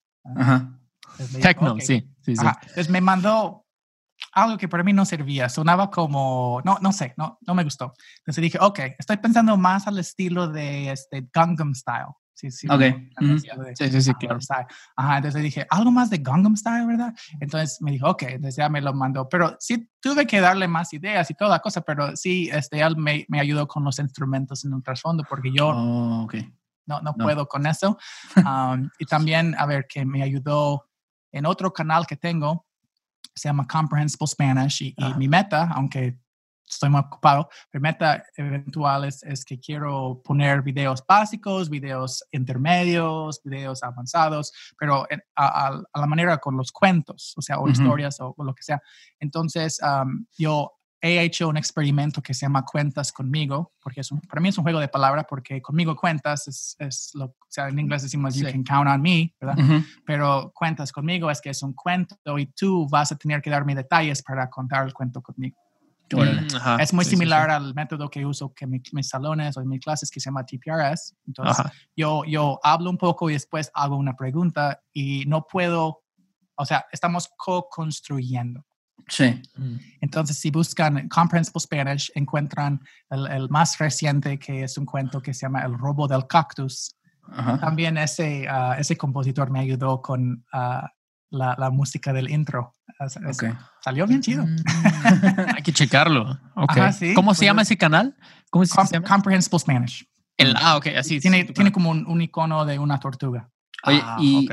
Techno, 1.40 1.76
sí. 1.80 2.08
sí, 2.22 2.36
sí. 2.36 2.46
Entonces 2.46 2.88
me 2.88 3.00
mandó 3.00 3.66
algo 4.32 4.56
que 4.56 4.68
para 4.68 4.82
mí 4.82 4.92
no 4.92 5.04
servía, 5.04 5.48
sonaba 5.48 5.90
como, 5.90 6.62
no, 6.64 6.78
no 6.80 6.92
sé, 6.92 7.14
no, 7.16 7.38
no 7.46 7.54
me 7.54 7.64
gustó. 7.64 7.92
Entonces 8.18 8.42
dije, 8.42 8.58
ok, 8.60 8.80
estoy 8.98 9.18
pensando 9.18 9.56
más 9.56 9.86
al 9.86 9.98
estilo 9.98 10.48
de 10.48 10.90
este 10.90 11.28
Gangnam 11.32 11.74
Style. 11.74 12.14
Sí, 12.34 12.50
sí. 12.50 12.66
Ok. 12.68 12.80
sí, 13.74 13.90
sí, 13.90 14.02
sí, 14.02 14.14
claro. 14.14 14.38
Ajá, 14.96 15.16
entonces 15.18 15.42
dije, 15.42 15.66
algo 15.70 15.90
más 15.90 16.10
de 16.10 16.18
Gangnam 16.18 16.56
Style, 16.56 16.86
¿verdad? 16.86 17.14
Entonces 17.40 17.80
me 17.80 17.92
dijo, 17.92 18.08
ok, 18.08 18.22
entonces 18.22 18.56
ya 18.56 18.68
me 18.68 18.80
lo 18.80 18.94
mandó. 18.94 19.28
Pero 19.28 19.56
sí 19.60 19.88
tuve 20.00 20.26
que 20.26 20.40
darle 20.40 20.66
más 20.66 20.92
ideas 20.92 21.30
y 21.30 21.34
toda 21.34 21.60
cosa, 21.60 21.82
pero 21.82 22.16
sí, 22.16 22.48
este, 22.52 22.80
él 22.80 22.96
me, 22.96 23.26
me 23.28 23.40
ayudó 23.40 23.68
con 23.68 23.84
los 23.84 23.98
instrumentos 23.98 24.64
en 24.64 24.74
un 24.74 24.82
trasfondo 24.82 25.24
porque 25.28 25.52
yo 25.52 25.68
oh, 25.68 26.28
no, 26.86 27.00
no, 27.00 27.14
puedo 27.14 27.46
con 27.46 27.66
eso. 27.66 27.98
y 28.98 29.04
también, 29.06 29.54
a 29.58 29.66
ver, 29.66 29.86
que 29.86 30.04
me 30.04 30.22
ayudó 30.22 30.88
en 31.30 31.46
otro 31.46 31.72
canal 31.72 32.06
que 32.06 32.16
tengo, 32.16 32.66
se 33.34 33.48
llama 33.48 33.66
Comprehensible 33.66 34.26
Spanish 34.26 34.82
y, 34.82 34.94
y 34.96 35.14
mi 35.14 35.28
meta, 35.28 35.70
aunque 35.74 36.18
estoy 36.74 36.90
muy 36.90 37.00
ocupado. 37.00 37.48
Mi 37.72 37.80
meta 37.80 38.24
eventual 38.36 39.04
es, 39.04 39.44
que 39.44 39.58
quiero 39.58 40.20
poner 40.24 40.62
videos 40.62 41.04
básicos, 41.06 41.68
videos 41.68 42.24
intermedios, 42.30 43.40
videos 43.44 43.82
avanzados, 43.82 44.52
pero 44.78 45.06
a, 45.36 45.80
la 45.94 46.06
manera 46.06 46.38
con 46.38 46.56
los 46.56 46.72
cuentos, 46.72 47.34
o 47.36 47.42
sea, 47.42 47.58
o 47.58 47.68
historias 47.68 48.20
o, 48.20 48.34
lo 48.38 48.54
que 48.54 48.62
sea. 48.62 48.80
Entonces, 49.20 49.80
yo 50.36 50.72
he 51.02 51.20
hecho 51.20 51.48
un 51.48 51.56
experimento 51.56 52.22
que 52.22 52.32
se 52.32 52.46
llama 52.46 52.64
Cuentas 52.64 53.12
conmigo, 53.12 53.72
porque 53.82 54.02
es 54.02 54.10
para 54.28 54.40
mí 54.40 54.50
es 54.50 54.56
un 54.56 54.62
juego 54.62 54.78
de 54.78 54.86
palabras, 54.86 55.26
porque 55.28 55.60
conmigo 55.60 55.96
cuentas 55.96 56.46
es, 56.46 56.76
es 56.78 57.10
lo, 57.14 57.24
o 57.24 57.36
sea, 57.48 57.68
en 57.68 57.78
inglés 57.80 58.02
decimos 58.02 58.36
you 58.36 58.46
can 58.48 58.62
count 58.62 58.88
on 58.88 59.02
me, 59.02 59.34
¿verdad? 59.40 59.82
Pero 60.06 60.52
cuentas 60.54 60.92
conmigo 60.92 61.28
es 61.28 61.40
que 61.40 61.50
es 61.50 61.62
un 61.64 61.72
cuento 61.72 62.16
y 62.38 62.46
tú 62.46 62.88
vas 62.88 63.10
a 63.10 63.16
tener 63.16 63.42
que 63.42 63.50
darme 63.50 63.74
detalles 63.74 64.22
para 64.22 64.48
contar 64.48 64.86
el 64.86 64.94
cuento 64.94 65.20
conmigo. 65.20 65.56
Mm, 66.18 66.80
es 66.80 66.92
muy 66.92 67.04
similar 67.04 67.50
al 67.50 67.74
método 67.74 68.08
que 68.10 68.24
uso 68.24 68.52
que 68.54 68.66
mis, 68.66 68.82
salones 69.08 69.56
o 69.56 69.64
mis 69.64 69.80
clases 69.80 70.10
que 70.10 70.20
se 70.20 70.26
llama 70.26 70.44
TPRS. 70.44 71.14
Entonces, 71.26 71.66
yo, 71.96 72.24
yo 72.24 72.58
hablo 72.62 72.90
un 72.90 72.98
poco 72.98 73.30
y 73.30 73.34
después 73.34 73.70
hago 73.74 73.96
una 73.96 74.16
pregunta 74.16 74.80
y 74.92 75.24
no 75.26 75.46
puedo, 75.46 76.02
o 76.54 76.64
sea, 76.64 76.86
estamos 76.92 77.30
co-construyendo. 77.36 78.64
Sí. 79.08 79.42
Mm. 79.56 79.76
Entonces, 80.00 80.38
si 80.38 80.50
buscan 80.50 81.08
Comprehensible 81.08 81.60
Spanish, 81.60 82.10
encuentran 82.14 82.80
el, 83.10 83.48
más 83.48 83.78
reciente, 83.78 84.38
que 84.38 84.64
es 84.64 84.78
un 84.78 84.86
cuento 84.86 85.20
que 85.20 85.34
se 85.34 85.46
llama 85.46 85.62
El 85.62 85.76
robo 85.78 86.06
del 86.06 86.26
cactus. 86.26 86.96
También 87.60 87.96
ese, 87.98 88.46
ah, 88.48 88.76
ese 88.78 88.96
compositor 88.96 89.50
me 89.50 89.60
ayudó 89.60 90.02
con 90.02 90.44
uh, 90.52 90.86
la, 91.32 91.56
la, 91.58 91.70
música 91.70 92.12
del 92.12 92.30
intro. 92.30 92.72
Salió 93.80 94.06
bien 94.06 94.20
chido. 94.20 94.46
Mm. 94.46 94.56
Hay 95.56 95.62
que 95.62 95.72
checarlo. 95.72 96.38
Okay. 96.54 97.14
¿Cómo 97.14 97.34
se 97.34 97.38
pues 97.38 97.46
llama 97.46 97.62
ese 97.62 97.76
canal? 97.76 98.16
¿Cómo 98.50 98.64
se, 98.64 98.74
llama? 98.92 99.08
Comprehensible 99.08 99.58
Spanish. 99.58 100.06
El, 100.36 100.54
ah, 100.56 100.76
ok, 100.76 100.88
así. 100.98 101.20
Tiene, 101.20 101.44
tiene 101.44 101.72
como 101.72 101.90
un, 101.90 102.22
icono 102.22 102.64
de 102.64 102.78
una 102.78 103.00
tortuga. 103.00 103.50
Oye, 103.84 104.00
ah, 104.02 104.16
y 104.20 104.48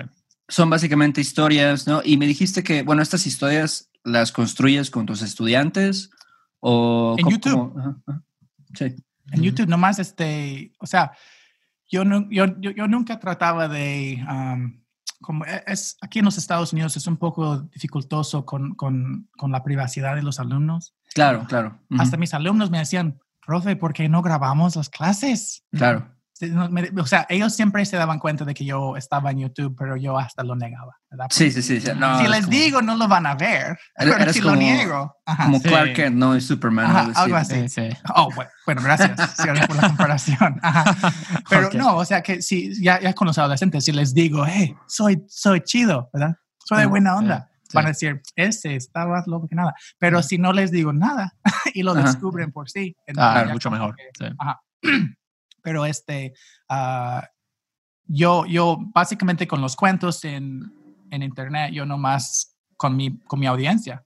son 0.48 0.70
básicamente 0.70 1.22
historias, 1.22 1.86
¿no? 1.86 2.02
Y 2.04 2.18
me 2.18 2.26
dijiste 2.26 2.64
que, 2.64 2.81
bueno, 2.84 3.02
estas 3.02 3.28
historias 3.28 3.90
las 4.04 4.31
construyes 4.31 4.90
con 4.90 5.06
tus 5.06 5.22
estudiantes 5.22 6.10
o... 6.60 7.16
En 7.20 7.30
YouTube. 7.30 8.02
Sí. 8.74 8.96
En 9.31 9.44
YouTube, 9.44 9.68
nomás 9.68 10.00
este, 10.00 10.74
o 10.80 10.88
sea, 10.88 11.12
yo, 11.90 12.06
no, 12.06 12.28
yo, 12.31 12.46
yo, 12.60 12.88
nunca 12.88 13.20
trataba 13.20 13.68
de 13.68 14.24
como 15.21 15.45
e, 15.45 15.63
es 15.68 15.98
aquí 16.01 16.19
en 16.19 16.25
los 16.25 16.38
Estados 16.38 16.74
Unidos 16.74 16.98
es 16.98 17.07
un 17.07 17.18
poco 17.18 17.60
dificultoso 17.74 18.45
con, 18.45 18.75
con, 18.75 19.30
con 19.38 19.51
la 19.51 19.63
privacidad 19.63 20.16
de 20.16 20.24
los 20.24 20.39
alumnos. 20.39 20.95
Claro, 21.13 21.45
claro. 21.48 21.80
Hasta 21.98 22.18
mis 22.18 22.33
alumnos 22.33 22.69
me 22.69 22.80
decían, 22.80 23.19
profe, 23.45 23.75
¿por 23.75 23.94
qué 23.94 24.10
no 24.10 24.21
grabamos 24.21 24.75
las 24.75 24.89
clases? 24.89 25.63
Claro 25.71 26.19
o 26.42 27.06
sea, 27.06 27.26
ellos 27.30 27.54
siempre 27.54 27.86
se 27.86 27.98
daban 27.98 28.19
cuenta 28.19 28.46
de 28.46 28.54
que 28.54 28.64
yo 28.64 28.96
estaba 28.96 29.31
en 29.31 29.40
YouTube, 29.40 29.76
pero 29.78 29.98
yo 29.98 30.18
hasta 30.18 30.44
lo 30.44 30.56
negaba, 30.56 30.98
¿verdad? 31.10 31.28
sí, 31.31 31.52
sí, 31.52 31.62
sí. 31.62 31.81
si 31.81 32.28
les 32.28 32.50
digo, 32.50 32.81
no 32.81 32.96
lo 32.96 33.08
van 33.08 33.26
a 33.26 33.36
ver. 33.36 33.78
Pero 33.98 34.31
si 34.31 34.42
lo 34.42 34.56
niego. 34.56 35.16
como 35.26 35.62
Clark 35.62 35.94
Kent, 35.94 36.16
¿no? 36.16 36.36
Y 36.36 36.42
Superman. 36.42 37.14
algo 37.16 37.36
así. 37.36 37.66
Oh, 38.16 38.30
bueno, 38.66 38.81
gracias 38.84 39.12
por 39.68 39.76
la 39.76 39.88
comparación. 39.88 40.60
Pero 41.50 41.69
no, 41.74 41.98
o 41.98 42.06
sea, 42.06 42.22
que 42.22 42.42
si 42.42 42.81
ya, 42.81 43.00
ya 43.02 43.14
con 43.14 43.28
los 43.28 43.38
adolescentes, 43.38 43.84
si 43.84 43.92
les 43.92 44.14
digo, 44.14 44.46
hey, 44.48 44.76
soy, 44.88 45.24
soy 45.28 45.62
chido, 45.62 46.10
¿verdad? 46.14 46.36
Soy 46.66 46.80
de 46.80 46.86
buena 46.86 47.16
onda. 47.16 47.50
Van 47.74 47.86
a 47.86 47.90
decir, 47.90 48.22
ese 48.36 48.76
estaba 48.76 49.24
loco 49.28 49.48
que 49.48 49.56
nada. 49.56 49.76
Pero 50.00 50.24
si 50.24 50.38
no 50.38 50.54
les 50.54 50.72
digo 50.72 50.92
nada 50.92 51.36
y 51.74 51.84
lo 51.84 51.94
descubren 51.94 52.52
por 52.52 52.69
sí. 52.69 52.96
Ah, 53.18 53.46
mucho 53.52 53.69
mejor. 53.69 53.96
ajá. 54.40 54.62
pero 55.61 55.85
este, 55.85 56.33
uh, 56.69 57.21
yo, 58.06 58.45
yo 58.45 58.78
básicamente 58.94 59.47
con 59.47 59.61
los 59.61 59.75
cuentos 59.75 60.23
en, 60.25 60.73
en 61.11 61.23
internet, 61.23 61.71
yo 61.73 61.85
nomás 61.85 62.57
con 62.78 62.95
mi, 62.95 63.19
con 63.19 63.39
mi 63.39 63.45
audiencia. 63.45 64.04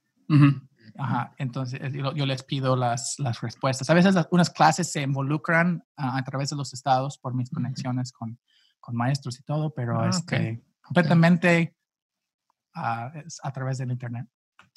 Ajá, 0.96 1.34
entonces 1.38 1.80
eh, 1.82 1.92
yo, 1.92 2.26
les 2.26 2.42
pido 2.44 2.76
las, 2.76 3.16
las, 3.18 3.40
respuestas. 3.40 3.90
A 3.90 3.94
veces 3.94 4.14
unas 4.30 4.50
clases 4.50 4.92
se 4.92 5.02
involucran 5.02 5.84
a 5.96 6.22
través 6.22 6.50
de 6.50 6.56
los 6.56 6.72
estados 6.72 7.18
por 7.18 7.34
mis 7.34 7.50
conexiones 7.50 8.12
con, 8.12 8.38
con 8.80 8.94
maestros 8.94 9.40
y 9.40 9.42
todo, 9.42 9.72
pero 9.74 10.00
ah, 10.00 10.08
este, 10.08 10.62
completamente 10.82 11.74
ah, 12.74 13.12
es 13.14 13.40
a 13.42 13.50
través 13.52 13.78
del 13.78 13.90
internet. 13.90 14.26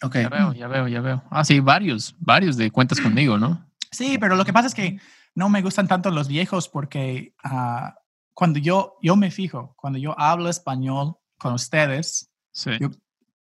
Okay. 0.01 0.23
Ya 0.23 0.29
veo, 0.29 0.53
ya 0.53 0.67
veo, 0.67 0.87
ya 0.87 1.01
veo. 1.01 1.23
Ah, 1.29 1.43
sí, 1.43 1.59
varios, 1.59 2.15
varios 2.19 2.55
de 2.57 2.71
cuentas 2.71 2.99
conmigo, 2.99 3.37
¿no? 3.37 3.65
Sí, 3.91 4.17
pero 4.17 4.35
lo 4.35 4.45
que 4.45 4.53
pasa 4.53 4.67
es 4.67 4.75
que 4.75 4.99
no 5.35 5.49
me 5.49 5.61
gustan 5.61 5.87
tanto 5.87 6.11
los 6.11 6.27
viejos 6.27 6.69
porque 6.69 7.33
uh, 7.43 7.89
cuando 8.33 8.59
yo, 8.59 8.97
yo 9.01 9.15
me 9.15 9.31
fijo, 9.31 9.73
cuando 9.77 9.99
yo 9.99 10.17
hablo 10.19 10.49
español 10.49 11.15
con 11.37 11.53
ustedes, 11.53 12.31
yo 12.79 12.89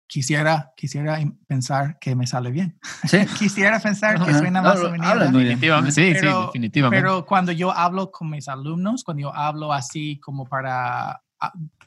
quisiera, 0.08 0.72
quisiera 0.78 1.20
pensar 1.48 1.98
que 2.00 2.16
me 2.16 2.28
sale 2.28 2.52
bien. 2.52 2.78
¿Sí? 3.06 3.18
quisiera 3.40 3.80
pensar 3.80 4.24
que 4.24 4.34
suena 4.34 4.62
más 4.62 4.80
Definitivamente, 4.80 5.92
sí, 5.92 6.14
sí, 6.20 6.28
definitivamente. 6.28 7.02
Pero 7.02 7.26
cuando 7.26 7.52
yo 7.52 7.72
hablo 7.72 8.12
con 8.12 8.30
mis 8.30 8.48
alumnos, 8.48 9.04
cuando 9.04 9.22
yo 9.22 9.34
hablo 9.34 9.74
así 9.74 10.20
como 10.20 10.46
para, 10.46 11.24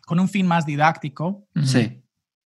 con 0.05 0.19
un 0.19 0.29
fin 0.29 0.47
más 0.47 0.67
didáctico, 0.67 1.47
sí. 1.65 2.03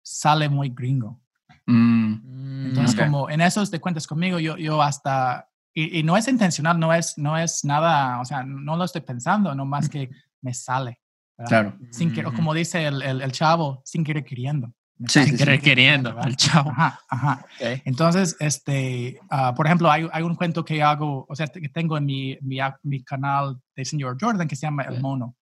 sale 0.03 0.49
muy 0.49 0.71
gringo. 0.71 1.21
Mm. 1.67 2.69
Entonces, 2.69 2.99
como 2.99 3.29
en 3.29 3.43
esos 3.43 3.71
de 3.71 3.81
cuentas 3.81 4.07
conmigo, 4.07 4.39
yo, 4.39 4.57
yo 4.57 4.81
hasta 4.81 5.48
Y, 5.79 6.01
y 6.01 6.03
no 6.03 6.17
es 6.17 6.27
intencional, 6.27 6.81
no 6.81 6.93
es, 6.93 7.17
no 7.19 7.39
es 7.39 7.65
nada, 7.65 8.21
o 8.21 8.25
sea, 8.25 8.43
no 8.43 8.77
lo 8.77 8.83
estoy 8.83 9.03
pensando, 9.03 9.55
no 9.55 9.65
más 9.65 9.89
que 9.89 10.11
me 10.41 10.53
sale. 10.53 11.01
¿verdad? 11.37 11.49
Claro. 11.49 11.79
Sin 11.93 12.13
que, 12.13 12.27
o 12.27 12.33
como 12.33 12.53
dice 12.53 12.85
el, 12.85 13.01
el, 13.01 13.23
el 13.23 13.31
chavo, 13.31 13.81
sin 13.85 14.03
querer 14.03 14.25
queriendo. 14.25 14.73
Sí, 15.07 15.23
Sin 15.23 15.37
querer 15.37 15.61
queriendo, 15.61 16.13
¿verdad? 16.13 16.31
el 16.31 16.37
chavo. 16.37 16.71
Ajá, 16.71 17.01
ajá. 17.09 17.47
Ok. 17.61 17.83
Entonces, 17.85 18.37
este, 18.41 19.21
ah, 19.31 19.55
por 19.55 19.67
ejemplo, 19.67 19.89
hay, 19.89 20.09
hay 20.13 20.25
un 20.25 20.35
cuento 20.35 20.65
que 20.65 20.83
hago, 20.83 21.25
o 21.29 21.37
sea, 21.37 21.47
que 21.47 21.69
tengo 21.69 21.97
en 21.97 22.07
mi, 22.07 22.37
mi, 22.41 22.59
mi 22.83 23.05
canal 23.05 23.61
de 23.77 23.85
Señor 23.85 24.17
Jordan 24.21 24.49
que 24.49 24.57
se 24.57 24.67
llama 24.67 24.83
El. 24.83 25.01
Mono. 25.01 25.37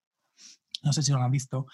No 0.83 0.93
sé 0.93 1.03
si 1.03 1.13
lo 1.13 1.23
han 1.23 1.31
visto, 1.31 1.67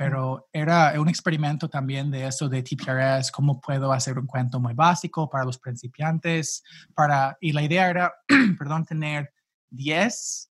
pero 0.00 0.48
era 0.50 0.98
un 0.98 1.10
experimento 1.10 1.68
también 1.68 2.10
de 2.10 2.26
eso 2.26 2.48
de 2.48 2.62
TPRS, 2.62 3.30
cómo 3.30 3.60
puedo 3.60 3.92
hacer 3.92 4.18
un 4.18 4.26
cuento 4.26 4.58
muy 4.58 4.72
básico 4.72 5.28
para 5.28 5.44
los 5.44 5.58
principiantes, 5.58 6.62
para, 6.94 7.36
y 7.38 7.52
la 7.52 7.60
idea 7.60 7.90
era, 7.90 8.14
perdón, 8.58 8.86
tener 8.86 9.30
10 9.68 10.50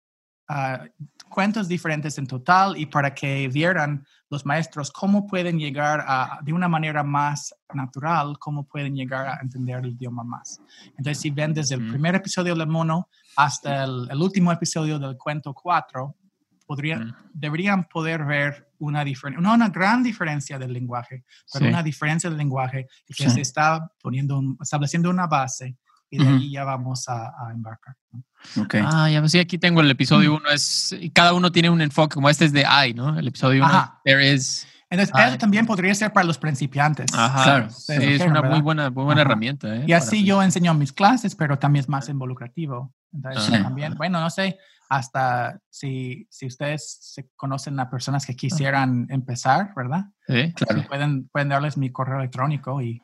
ah, 0.47 0.85
cuentos 1.29 1.67
diferentes 1.67 2.17
en 2.17 2.25
total 2.25 2.77
y 2.77 2.85
para 2.85 3.13
que 3.13 3.49
vieran 3.49 4.07
los 4.29 4.45
maestros 4.45 4.89
cómo 4.93 5.27
pueden 5.27 5.59
llegar 5.59 6.05
a, 6.07 6.39
de 6.41 6.53
una 6.53 6.69
manera 6.69 7.03
más 7.03 7.53
natural, 7.73 8.39
cómo 8.39 8.65
pueden 8.65 8.95
llegar 8.95 9.27
a 9.27 9.39
entender 9.41 9.79
el 9.79 9.91
idioma 9.91 10.23
más. 10.23 10.61
Entonces, 10.97 11.19
si 11.19 11.31
ven 11.31 11.53
desde 11.53 11.75
el 11.75 11.89
primer 11.89 12.15
episodio 12.15 12.55
del 12.55 12.67
mono 12.69 13.09
hasta 13.35 13.83
el, 13.83 14.07
el 14.09 14.21
último 14.21 14.53
episodio 14.53 14.99
del 14.99 15.17
cuento 15.17 15.53
4, 15.53 16.15
podrían, 16.65 17.07
Mm. 17.07 17.15
deberían 17.33 17.83
poder 17.85 18.25
ver 18.25 18.69
una 18.79 19.03
diferencia, 19.03 19.41
no 19.41 19.53
una 19.53 19.69
gran 19.69 20.03
diferencia 20.03 20.57
del 20.59 20.73
lenguaje, 20.73 21.23
pero 21.51 21.65
Sí. 21.65 21.69
una 21.69 21.83
diferencia 21.83 22.29
del 22.29 22.37
lenguaje 22.37 22.87
y 23.07 23.13
que 23.13 23.25
Sí. 23.25 23.29
se 23.35 23.41
está 23.41 23.91
poniendo, 24.01 24.39
un- 24.39 24.57
estableciendo 24.61 25.09
una 25.09 25.27
base 25.27 25.77
y 26.09 26.17
de 26.23 26.27
ahí 26.27 26.51
ya 26.51 26.63
vamos 26.63 27.07
a, 27.09 27.27
a 27.29 27.51
embarcar. 27.51 27.95
¿no? 28.11 28.23
Ok. 28.63 28.75
Ah, 28.83 29.09
ya 29.09 29.27
sí, 29.27 29.39
aquí 29.39 29.57
tengo 29.57 29.81
el 29.81 29.89
episodio 29.89 30.35
uno. 30.35 30.49
Es, 30.49 30.93
y 30.99 31.09
cada 31.09 31.33
uno 31.33 31.51
tiene 31.51 31.69
un 31.69 31.81
enfoque, 31.81 32.13
como 32.13 32.29
este 32.29 32.45
es 32.45 32.51
de 32.53 32.61
I, 32.87 32.93
¿no? 32.93 33.17
El 33.17 33.27
episodio 33.27 33.63
uno. 33.65 33.73
Ajá. 33.73 33.99
There 34.03 34.33
is. 34.33 34.67
Entonces, 34.93 35.27
eso 35.27 35.37
también 35.37 35.65
podría 35.65 35.93
ser 35.95 36.13
para 36.13 36.25
los 36.25 36.37
principiantes. 36.37 37.07
Ajá. 37.13 37.43
Claro. 37.43 37.69
Sí, 37.71 37.93
es 37.93 38.21
una 38.21 38.41
muy 38.41 38.49
¿verdad? 38.49 38.61
buena, 38.63 38.89
muy 38.91 39.03
buena 39.05 39.21
Ajá. 39.21 39.29
herramienta. 39.31 39.75
¿eh? 39.75 39.83
Y 39.87 39.93
así 39.93 40.17
Para- 40.17 40.27
yo 40.27 40.43
enseño 40.43 40.73
mis 40.75 40.93
clases, 40.93 41.35
pero 41.35 41.57
también 41.59 41.81
es 41.81 41.89
más 41.89 42.07
involucrativo. 42.09 42.93
Entonces, 43.11 43.43
Sí. 43.43 43.51
también, 43.51 43.95
bueno, 43.95 44.19
no 44.19 44.29
sé, 44.29 44.57
hasta 44.89 45.59
si, 45.69 46.27
si 46.29 46.45
ustedes 46.45 46.97
se 47.01 47.27
conocen 47.35 47.79
a 47.79 47.89
personas 47.89 48.25
que 48.25 48.35
quisieran 48.35 49.07
empezar, 49.09 49.71
¿verdad? 49.75 50.05
Sí, 50.27 50.53
Claro. 50.53 50.81
sí. 50.81 50.87
Pueden, 50.87 51.27
pueden 51.29 51.49
darles 51.49 51.77
mi 51.77 51.91
correo 51.91 52.19
electrónico 52.19 52.81
y 52.81 53.01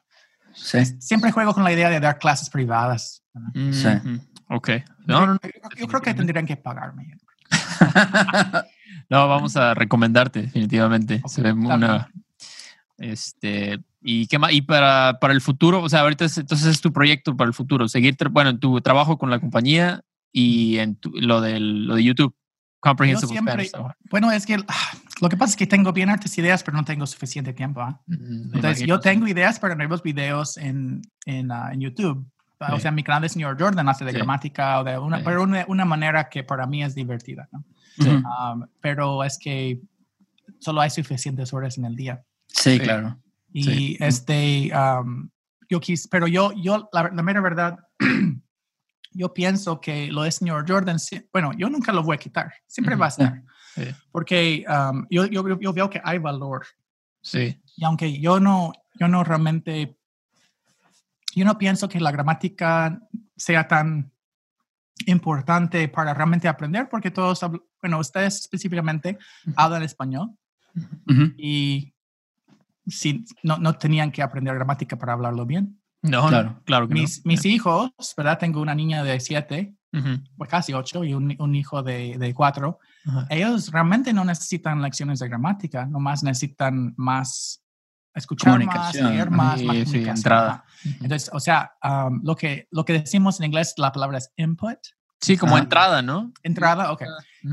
Sí. 0.53 0.83
siempre 0.99 1.31
juego 1.31 1.53
con 1.53 1.63
la 1.63 1.71
idea 1.71 1.89
de 1.89 1.99
dar 1.99 2.17
clases 2.19 2.49
privadas. 2.49 3.23
¿verdad? 3.33 3.71
Sí. 3.73 4.09
Ujú. 4.09 4.19
Ok. 4.55 4.69
No, 5.07 5.25
no, 5.25 5.33
no. 5.33 5.39
yo, 5.43 5.69
yo 5.77 5.87
creo 5.87 6.01
que 6.01 6.13
tendrían 6.13 6.45
que 6.45 6.57
pagarme. 6.57 7.17
No, 9.09 9.27
vamos 9.27 9.55
a 9.57 9.73
recomendarte, 9.73 10.41
definitivamente. 10.43 11.21
Se 11.27 11.41
ve 11.41 11.51
una. 11.53 12.09
Este. 12.97 13.79
¿Y 14.01 14.27
qué 14.27 14.39
más? 14.39 14.53
Y 14.53 14.61
para, 14.61 15.17
para 15.19 15.33
el 15.33 15.41
futuro, 15.41 15.81
o 15.81 15.89
sea, 15.89 16.01
ahorita 16.01 16.25
es- 16.25 16.37
entonces 16.37 16.67
es 16.67 16.81
tu 16.81 16.93
proyecto 16.93 17.35
para 17.35 17.47
el 17.49 17.53
futuro, 17.53 17.87
seguir, 17.89 18.15
bueno, 18.31 18.49
en 18.51 18.59
tu 18.59 18.79
trabajo 18.81 19.17
con 19.17 19.29
la 19.29 19.39
compañía 19.39 20.01
y 20.31 20.77
en 20.77 20.95
tu- 20.95 21.11
lo, 21.15 21.41
del, 21.41 21.85
lo 21.85 21.95
de 21.95 22.03
YouTube, 22.03 22.33
Comprehensible 22.79 23.33
siempre- 23.33 23.65
Spanish. 23.65 23.73
¿no? 23.89 23.93
Bueno, 24.09 24.31
es 24.31 24.45
que 24.45 24.55
ah, 24.67 24.91
lo 25.21 25.27
que 25.27 25.35
pasa 25.35 25.51
es 25.51 25.57
que 25.57 25.67
tengo 25.67 25.91
bien 25.91 26.09
hartas 26.09 26.37
ideas, 26.37 26.63
pero 26.63 26.77
no 26.77 26.85
tengo 26.85 27.05
suficiente 27.07 27.51
tiempo. 27.51 27.81
¿ah? 27.81 27.99
Mm, 28.07 28.55
Entonces, 28.55 28.87
yo 28.87 28.95
sí. 28.97 29.01
tengo 29.03 29.27
ideas 29.27 29.59
para 29.59 29.75
nuevos 29.75 30.01
videos 30.01 30.55
en, 30.55 31.01
en, 31.25 31.51
ah, 31.51 31.71
en 31.73 31.81
YouTube. 31.81 32.25
Ah, 32.61 32.73
O 32.73 32.75
Sí. 32.77 32.83
sea, 32.83 32.91
mi 32.91 33.03
canal 33.03 33.21
de 33.23 33.29
Señor 33.29 33.57
Jordan 33.59 33.87
hace 33.89 34.05
de 34.05 34.11
Sí. 34.11 34.17
gramática 34.17 34.79
o 34.79 34.83
de 34.85 34.97
una, 34.97 35.17
Sí. 35.17 35.23
pero 35.25 35.43
una, 35.43 35.65
una 35.67 35.83
manera 35.85 36.29
que 36.29 36.43
para 36.45 36.65
mí 36.67 36.83
es 36.83 36.95
divertida. 36.95 37.49
¿no? 37.51 37.63
Um, 38.07 38.65
pero 38.81 39.23
es 39.23 39.37
que 39.37 39.81
solo 40.59 40.81
hay 40.81 40.89
suficientes 40.89 41.53
horas 41.53 41.77
en 41.77 41.85
el 41.85 41.95
día. 41.95 42.23
Sí, 42.47 42.73
Sí. 42.73 42.79
claro. 42.79 43.19
Y 43.51 43.63
Sí. 43.63 43.97
este, 43.99 44.71
um, 44.75 45.29
yo 45.69 45.79
quis, 45.79 46.07
pero 46.07 46.27
yo, 46.27 46.51
yo 46.53 46.89
la, 46.93 47.11
la 47.13 47.23
mera 47.23 47.41
verdad, 47.41 47.77
yo 49.11 49.33
pienso 49.33 49.81
que 49.81 50.11
lo 50.11 50.23
de 50.23 50.31
Señor 50.31 50.65
Jordan, 50.67 50.97
bueno, 51.33 51.51
yo 51.57 51.69
nunca 51.69 51.91
lo 51.91 52.03
voy 52.03 52.15
a 52.15 52.19
quitar, 52.19 52.53
siempre 52.67 52.95
va 52.95 53.05
a 53.05 53.09
estar. 53.09 53.43
Sí. 53.75 53.83
Porque 54.11 54.65
um, 54.67 55.05
yo, 55.09 55.25
yo, 55.25 55.59
yo 55.59 55.73
veo 55.73 55.89
que 55.89 56.01
hay 56.03 56.17
valor. 56.19 56.65
Sí. 57.21 57.61
Y 57.75 57.83
aunque 57.85 58.19
yo 58.19 58.39
no, 58.39 58.71
yo 58.99 59.07
no 59.07 59.23
realmente, 59.23 59.97
yo 61.35 61.45
no 61.45 61.57
pienso 61.57 61.87
que 61.89 61.99
la 61.99 62.11
gramática 62.11 62.99
sea 63.35 63.67
tan 63.67 64.11
importante 65.05 65.87
para 65.87 66.13
realmente 66.13 66.47
aprender, 66.47 66.89
porque 66.89 67.09
todos, 67.11 67.41
habl- 67.43 67.63
bueno, 67.81 67.99
ustedes 67.99 68.39
específicamente 68.41 69.17
hablan 69.55 69.83
español 69.83 70.31
Ujú. 71.07 71.33
y 71.37 71.93
si, 72.87 73.23
no, 73.43 73.57
no 73.57 73.73
tenían 73.77 74.11
que 74.11 74.21
aprender 74.21 74.55
gramática 74.55 74.97
para 74.97 75.13
hablarlo 75.13 75.45
bien. 75.45 75.79
No, 76.01 76.27
Claro. 76.27 76.29
claro, 76.29 76.61
claro 76.65 76.87
que 76.87 76.93
Mis, 76.93 77.25
mis 77.25 77.43
hijos, 77.45 77.91
¿verdad? 78.15 78.37
Tengo 78.39 78.61
una 78.61 78.73
niña 78.73 79.03
de 79.03 79.19
siete, 79.19 79.75
no. 79.91 79.99
Ujú. 79.99 80.23
pues 80.37 80.49
casi 80.49 80.71
ocho, 80.73 81.03
y 81.03 81.13
un, 81.13 81.35
un 81.39 81.55
hijo 81.55 81.81
de, 81.83 82.17
de 82.17 82.33
cuatro. 82.33 82.79
Ellos 83.29 83.71
realmente 83.71 84.13
no 84.13 84.23
necesitan 84.23 84.81
lecciones 84.81 85.19
de 85.19 85.27
gramática, 85.27 85.85
nomás 85.85 86.23
necesitan 86.23 86.93
más 86.95 87.63
escuchar 88.13 88.63
más, 88.65 88.93
leer 88.95 89.29
más, 89.31 89.59
Sí, 89.59 89.65
más 89.65 89.75
sí, 89.77 89.83
comunicación. 89.83 90.15
entrada. 90.17 90.65
Entonces, 91.01 91.29
o 91.33 91.39
sea, 91.39 91.71
um, 91.83 92.21
lo, 92.23 92.35
que, 92.35 92.67
lo 92.71 92.83
que 92.85 92.93
decimos 92.93 93.39
en 93.39 93.47
inglés, 93.47 93.73
la 93.77 93.91
palabra 93.91 94.17
es 94.19 94.31
input, 94.35 94.77
Sí, 95.21 95.37
como 95.37 95.55
Ah. 95.55 95.59
entrada, 95.59 96.01
¿no? 96.01 96.31
entrada, 96.43 96.91
ok. 96.91 97.01
Eh, 97.01 97.07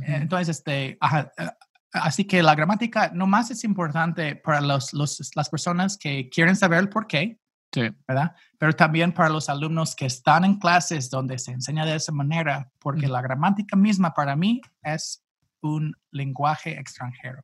Entonces, 0.06 0.48
este, 0.58 0.96
ajá, 1.00 1.32
eh, 1.36 1.50
así 1.92 2.24
que 2.24 2.42
la 2.42 2.54
gramática 2.54 3.10
nomás 3.14 3.50
es 3.50 3.64
importante 3.64 4.36
para 4.36 4.60
los, 4.60 4.92
los- 4.92 5.30
las 5.34 5.48
personas 5.48 5.96
que 5.98 6.28
quieren 6.28 6.56
saber 6.56 6.78
el 6.80 6.88
por 6.88 7.06
qué, 7.06 7.38
Sí. 7.72 7.82
¿verdad? 8.06 8.34
Pero 8.58 8.72
también 8.72 9.12
para 9.12 9.28
los 9.28 9.48
alumnos 9.48 9.94
que 9.94 10.06
están 10.06 10.44
en 10.44 10.58
clases 10.58 11.10
donde 11.10 11.38
se 11.38 11.50
enseña 11.52 11.84
de 11.84 11.96
esa 11.96 12.12
manera, 12.12 12.70
porque 12.78 13.06
la 13.08 13.20
gramática 13.20 13.76
misma 13.76 14.14
para 14.14 14.34
mí 14.36 14.60
es 14.82 15.22
un 15.60 15.94
lenguaje 16.12 16.78
extranjero. 16.78 17.42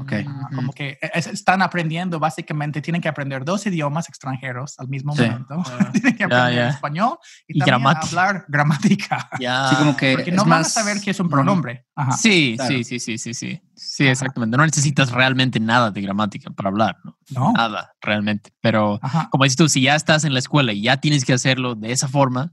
Ok. 0.00 0.12
Ah, 0.26 0.46
Ujú. 0.46 0.56
Como 0.56 0.72
que 0.72 0.98
es- 1.12 1.26
están 1.26 1.60
aprendiendo, 1.62 2.18
básicamente 2.18 2.80
tienen 2.80 3.02
que 3.02 3.08
aprender 3.08 3.44
dos 3.44 3.66
idiomas 3.66 4.08
extranjeros 4.08 4.78
al 4.78 4.88
mismo 4.88 5.14
Sí. 5.14 5.22
momento. 5.22 5.62
Ah, 5.66 5.90
tienen 5.92 6.16
que 6.16 6.24
aprender 6.24 6.54
ya. 6.54 6.68
español 6.70 7.18
y, 7.46 7.56
Y 7.56 7.58
también 7.58 7.66
gramática. 7.82 8.06
hablar 8.22 8.44
gramática. 8.48 9.28
Ya. 9.38 9.68
Sí, 9.68 9.76
como 9.76 9.96
que 9.96 10.12
Porque 10.14 10.30
es 10.30 10.36
no 10.36 10.44
van 10.44 10.52
a 10.52 10.56
más- 10.58 10.72
saber 10.72 11.00
que 11.00 11.10
es 11.10 11.20
un 11.20 11.28
pronombre. 11.28 11.84
Ajá. 11.94 12.12
Sí, 12.12 12.54
Claro. 12.56 12.74
sí, 12.74 12.84
sí, 12.84 12.98
sí, 13.00 13.18
sí, 13.18 13.34
sí. 13.34 13.60
Sí, 13.76 14.04
Ajá. 14.04 14.12
exactamente. 14.12 14.56
No 14.56 14.64
necesitas 14.64 15.10
realmente 15.12 15.60
nada 15.60 15.90
de 15.90 16.00
gramática 16.00 16.50
para 16.50 16.68
hablar, 16.70 16.96
¿no? 17.04 17.18
¿No? 17.30 17.52
Nada, 17.52 17.92
realmente. 18.00 18.50
Pero 18.60 18.98
Ajá. 19.02 19.28
como 19.30 19.44
dices 19.44 19.56
tú, 19.56 19.68
si 19.68 19.82
ya 19.82 19.94
estás 19.94 20.24
en 20.24 20.32
la 20.32 20.38
escuela 20.38 20.72
y 20.72 20.82
ya 20.82 20.96
tienes 20.98 21.24
que 21.24 21.32
hacerlo 21.32 21.74
de 21.74 21.92
esa 21.92 22.08
forma. 22.08 22.52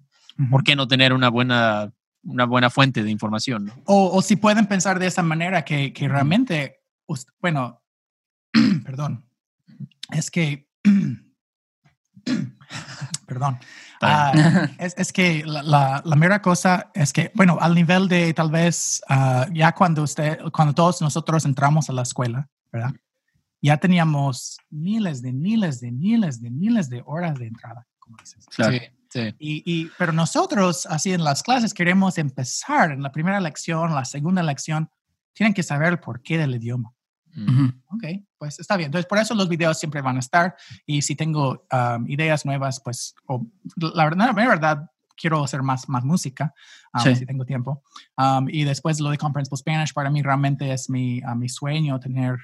¿por 0.49 0.63
qué 0.63 0.73
no 0.77 0.87
tener 0.87 1.11
una 1.11 1.27
buena, 1.29 1.91
una 2.23 2.45
buena 2.45 2.69
fuente 2.69 3.03
de 3.03 3.11
información? 3.11 3.65
¿no? 3.65 3.73
O, 3.85 4.17
o 4.17 4.21
si 4.21 4.37
pueden 4.37 4.67
pensar 4.67 4.97
de 4.97 5.07
esa 5.07 5.21
manera 5.21 5.65
que, 5.65 5.91
que 5.91 6.07
realmente, 6.07 6.78
bueno, 7.41 7.81
perdón, 8.85 9.25
es 10.11 10.31
que, 10.31 10.69
perdón, 13.25 13.59
Ah, 14.01 14.31
es, 14.77 14.95
es 14.97 15.11
que 15.11 15.43
la, 15.45 15.61
la, 15.61 16.01
la 16.05 16.15
mera 16.15 16.41
cosa 16.41 16.89
es 16.93 17.11
que, 17.11 17.33
bueno, 17.35 17.57
al 17.59 17.75
nivel 17.75 18.07
de 18.07 18.33
tal 18.33 18.49
vez 18.49 19.01
ah, 19.09 19.45
ya 19.53 19.73
cuando 19.73 20.03
usted, 20.03 20.39
cuando 20.53 20.73
todos 20.73 21.01
nosotros 21.01 21.43
entramos 21.43 21.89
a 21.89 21.93
la 21.93 22.03
escuela, 22.03 22.47
¿verdad? 22.71 22.91
Ya 23.61 23.75
teníamos 23.75 24.55
miles 24.69 25.21
de 25.21 25.33
miles 25.33 25.81
de 25.81 25.91
miles 25.91 26.41
de 26.41 26.49
miles 26.49 26.89
de 26.89 27.03
horas 27.05 27.37
de 27.39 27.47
entrada, 27.47 27.85
como 27.99 28.15
dices. 28.21 28.45
Claro. 28.55 28.71
Sí, 28.71 28.79
sí. 29.09 29.35
Y, 29.37 29.63
y- 29.65 29.91
pero 29.97 30.13
nosotros, 30.13 30.85
así 30.85 31.11
en 31.11 31.25
las 31.25 31.43
clases, 31.43 31.73
queremos 31.73 32.17
empezar 32.17 32.93
en 32.93 33.03
la 33.03 33.11
primera 33.11 33.41
lección, 33.41 33.93
la 33.93 34.05
segunda 34.05 34.43
lección, 34.43 34.89
tienen 35.33 35.53
que 35.53 35.63
saber 35.63 35.89
el 35.89 35.99
porqué 35.99 36.37
del 36.37 36.55
idioma. 36.55 36.93
Ujú. 37.35 37.71
Ok, 37.95 38.03
pues 38.37 38.59
está 38.59 38.75
bien. 38.77 38.87
Entonces, 38.87 39.07
por 39.07 39.17
eso 39.17 39.35
los 39.35 39.47
videos 39.49 39.79
siempre 39.79 40.01
van 40.01 40.17
a 40.17 40.19
estar. 40.19 40.55
Y 40.85 41.01
si 41.01 41.15
tengo 41.15 41.65
um, 41.71 42.07
ideas 42.09 42.45
nuevas, 42.45 42.81
pues, 42.83 43.13
la, 43.75 44.03
verdad, 44.05 44.27
la 44.35 44.47
verdad, 44.47 44.91
quiero 45.15 45.43
hacer 45.43 45.61
más, 45.61 45.87
más 45.89 46.03
música, 46.03 46.53
um, 46.93 47.01
Sí. 47.01 47.15
si 47.15 47.25
tengo 47.25 47.45
tiempo. 47.45 47.83
Um, 48.17 48.47
y 48.49 48.63
después 48.63 48.99
lo 48.99 49.09
de 49.09 49.17
Comprehensible 49.17 49.57
Spanish, 49.57 49.93
para 49.93 50.09
mí 50.09 50.21
realmente 50.21 50.71
es 50.71 50.89
mi, 50.89 51.19
uh, 51.23 51.35
mi 51.35 51.49
sueño 51.49 51.99
tener 51.99 52.37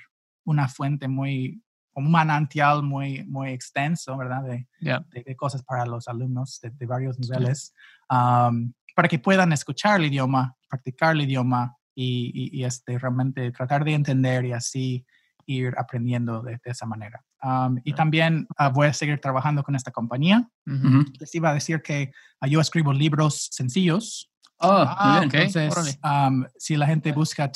una 0.44 0.68
fuente 0.68 1.08
muy, 1.08 1.62
un 1.94 2.12
manantial 2.12 2.84
muy, 2.84 3.24
muy 3.26 3.50
extenso, 3.52 4.18
¿verdad? 4.18 4.44
De, 4.44 4.68
Ya. 4.82 5.06
de, 5.12 5.24
de 5.24 5.36
cosas 5.36 5.64
para 5.64 5.86
los 5.86 6.08
alumnos 6.08 6.60
de, 6.62 6.70
de 6.72 6.86
varios 6.86 7.18
niveles, 7.18 7.74
para 8.10 9.08
que 9.10 9.20
puedan 9.20 9.52
escuchar 9.54 10.00
el 10.00 10.08
idioma, 10.08 10.56
practicar 10.70 11.16
el 11.16 11.22
idioma 11.22 11.76
y, 11.96 12.32
y- 12.34 12.60
y, 12.62 12.64
este, 12.66 13.00
realmente 13.00 13.52
tratar 13.52 13.84
de 13.86 13.94
entender 13.94 14.46
y 14.46 14.52
así 14.52 15.06
ir 15.48 15.74
aprendiendo 15.78 16.42
de, 16.42 16.54
de 16.64 16.72
esa 16.72 16.86
manera. 16.86 17.24
Um, 17.44 17.78
y 17.84 17.94
también 17.94 18.48
ah, 18.58 18.70
voy 18.70 18.88
a 18.88 18.94
seguir 18.94 19.20
trabajando 19.22 19.62
con 19.64 19.76
esta 19.76 19.92
compañía. 19.92 20.50
Ujú. 20.66 21.06
Les 21.20 21.34
iba 21.36 21.52
a 21.52 21.54
decir 21.54 21.82
que 21.84 22.12
ah, 22.42 22.48
yo 22.48 22.60
escribo 22.60 22.92
libros 22.92 23.50
sencillos. 23.52 24.32
Oh, 24.58 24.80
muy 24.80 24.88
Ah, 24.98 25.20
bien. 25.20 25.42
Entonces, 25.44 26.00
um, 26.04 26.46
si 26.58 26.76
la 26.76 26.88
gente 26.88 27.12
busca 27.12 27.52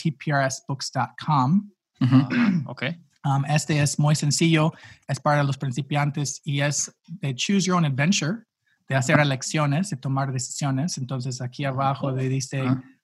tprsbooks.com, 0.70 1.72
Ujú. 2.02 2.28
Ok. 2.68 2.84
um, 3.26 3.44
este 3.46 3.82
es 3.82 3.98
muy 4.00 4.16
sencillo, 4.16 4.72
es 5.08 5.20
para 5.20 5.44
los 5.44 5.58
principiantes 5.58 6.42
y 6.46 6.62
es 6.62 6.94
de 7.08 7.34
choose 7.36 7.66
your 7.66 7.76
own 7.78 7.86
adventure, 7.86 8.44
de 8.88 8.96
hacer 8.96 9.20
elecciones, 9.20 9.90
de 9.90 9.98
tomar 9.98 10.32
decisiones. 10.32 10.98
Entonces, 10.98 11.42
aquí 11.42 11.66
abajo 11.66 12.12
le 12.12 12.30
dice. 12.30 12.64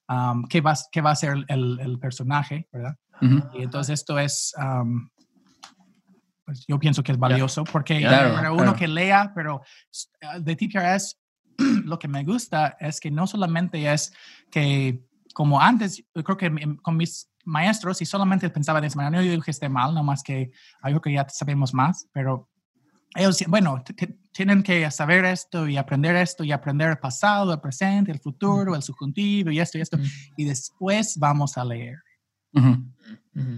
Um, 0.10 0.46
qué, 0.48 0.62
va, 0.62 0.74
qué 0.92 1.02
va 1.02 1.12
a 1.12 1.16
ser 1.16 1.46
el, 1.48 1.80
el 1.80 2.00
personaje, 2.00 2.68
¿verdad? 2.72 2.96
Ujú. 3.22 3.44
Y 3.54 3.64
entonces 3.64 4.00
esto 4.00 4.20
es, 4.20 4.54
um, 4.58 5.10
pues 6.46 6.66
yo 6.68 6.80
pienso 6.80 7.04
que 7.04 7.12
es 7.12 7.18
valioso 7.18 7.64
porque 7.64 8.02
Ya. 8.02 8.10
Claro, 8.10 8.36
para 8.36 8.52
uno 8.52 8.62
claro. 8.64 8.78
que 8.78 8.88
lea, 8.88 9.32
pero 9.34 9.62
uh, 9.62 10.42
de 10.42 10.56
TPRS 10.56 11.18
lo 11.86 11.98
que 11.98 12.08
me 12.08 12.24
gusta 12.24 12.78
es 12.80 13.00
que 13.00 13.12
no 13.12 13.28
solamente 13.28 13.92
es 13.92 14.14
que 14.52 15.02
como 15.34 15.60
antes, 15.60 15.98
yo 15.98 16.24
creo 16.24 16.38
que 16.38 16.78
con 16.82 16.96
mis 16.96 17.30
maestros 17.44 18.02
y 18.02 18.06
solamente 18.06 18.50
pensaba 18.50 18.80
de 18.80 18.88
esa 18.88 18.98
manera, 18.98 19.18
no 19.18 19.22
digo 19.22 19.42
que 19.42 19.52
esté 19.52 19.68
mal, 19.68 19.94
nomás 19.94 20.24
que 20.24 20.52
creo 20.82 21.02
que 21.02 21.12
ya 21.12 21.28
sabemos 21.30 21.74
más, 21.74 22.08
pero 22.14 22.50
ellos, 23.14 23.44
bueno, 23.48 23.84
tienen 24.32 24.64
que 24.64 24.90
saber 24.92 25.26
esto 25.26 25.68
y 25.68 25.78
aprender 25.78 26.16
esto 26.16 26.44
y 26.44 26.52
aprender 26.52 26.90
el 26.90 26.98
pasado, 26.98 27.54
el 27.54 27.62
presente, 27.62 28.12
el 28.12 28.20
futuro, 28.20 28.76
el 28.76 28.82
subjuntivo 28.82 29.52
y 29.52 29.60
esto 29.60 29.78
y 29.78 29.82
esto, 29.82 29.98
y 30.36 30.46
después 30.46 31.18
vamos 31.18 31.58
a 31.58 31.64
leer. 31.64 31.98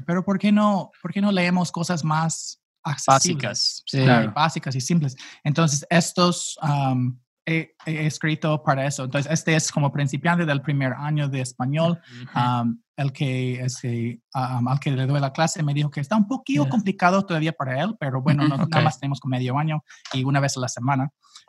Pero 0.06 0.24
¿por 0.24 0.40
qué 0.40 0.52
no, 0.52 0.92
por 1.02 1.12
qué 1.12 1.22
no 1.22 1.32
leemos 1.32 1.72
cosas 1.72 2.04
más 2.04 2.62
accesibles? 2.84 3.44
Básicas. 3.44 3.84
Sí. 3.86 4.04
Claro. 4.04 4.32
Básicas 4.34 4.76
y 4.76 4.82
simples. 4.82 5.16
Entonces, 5.44 5.86
estos 5.90 6.58
um, 6.62 7.18
he, 7.48 7.72
he 7.86 8.06
escrito 8.06 8.62
para 8.62 8.86
eso. 8.86 9.06
Entonces, 9.06 9.32
este 9.32 9.56
es 9.56 9.72
como 9.72 9.92
principiante 9.92 10.46
del 10.46 10.62
primer 10.62 10.94
año 10.94 11.30
de 11.30 11.42
español. 11.42 12.00
Um, 12.36 12.80
el 12.98 13.12
que, 13.14 13.62
este, 13.62 14.22
um, 14.36 14.68
al 14.68 14.80
que 14.80 14.92
le 14.92 15.06
doy 15.06 15.20
la 15.22 15.32
clase 15.32 15.64
me 15.64 15.74
dijo 15.74 15.90
que 15.90 16.02
está 16.02 16.16
un 16.18 16.28
poquito 16.28 16.64
Yeah. 16.64 16.70
complicado 16.72 17.26
todavía 17.26 17.54
para 17.54 17.82
él, 17.82 17.96
pero 18.00 18.22
bueno, 18.22 18.48
no- 18.48 18.56
ok. 18.56 18.70
nada 18.70 18.84
más 18.84 19.00
tenemos 19.00 19.20
como 19.20 19.32
medio 19.38 19.58
año 19.58 19.84
y 20.14 20.24
una 20.24 20.40
vez 20.40 20.58
a 20.58 20.60
la 20.60 20.68
semana. 20.68 21.04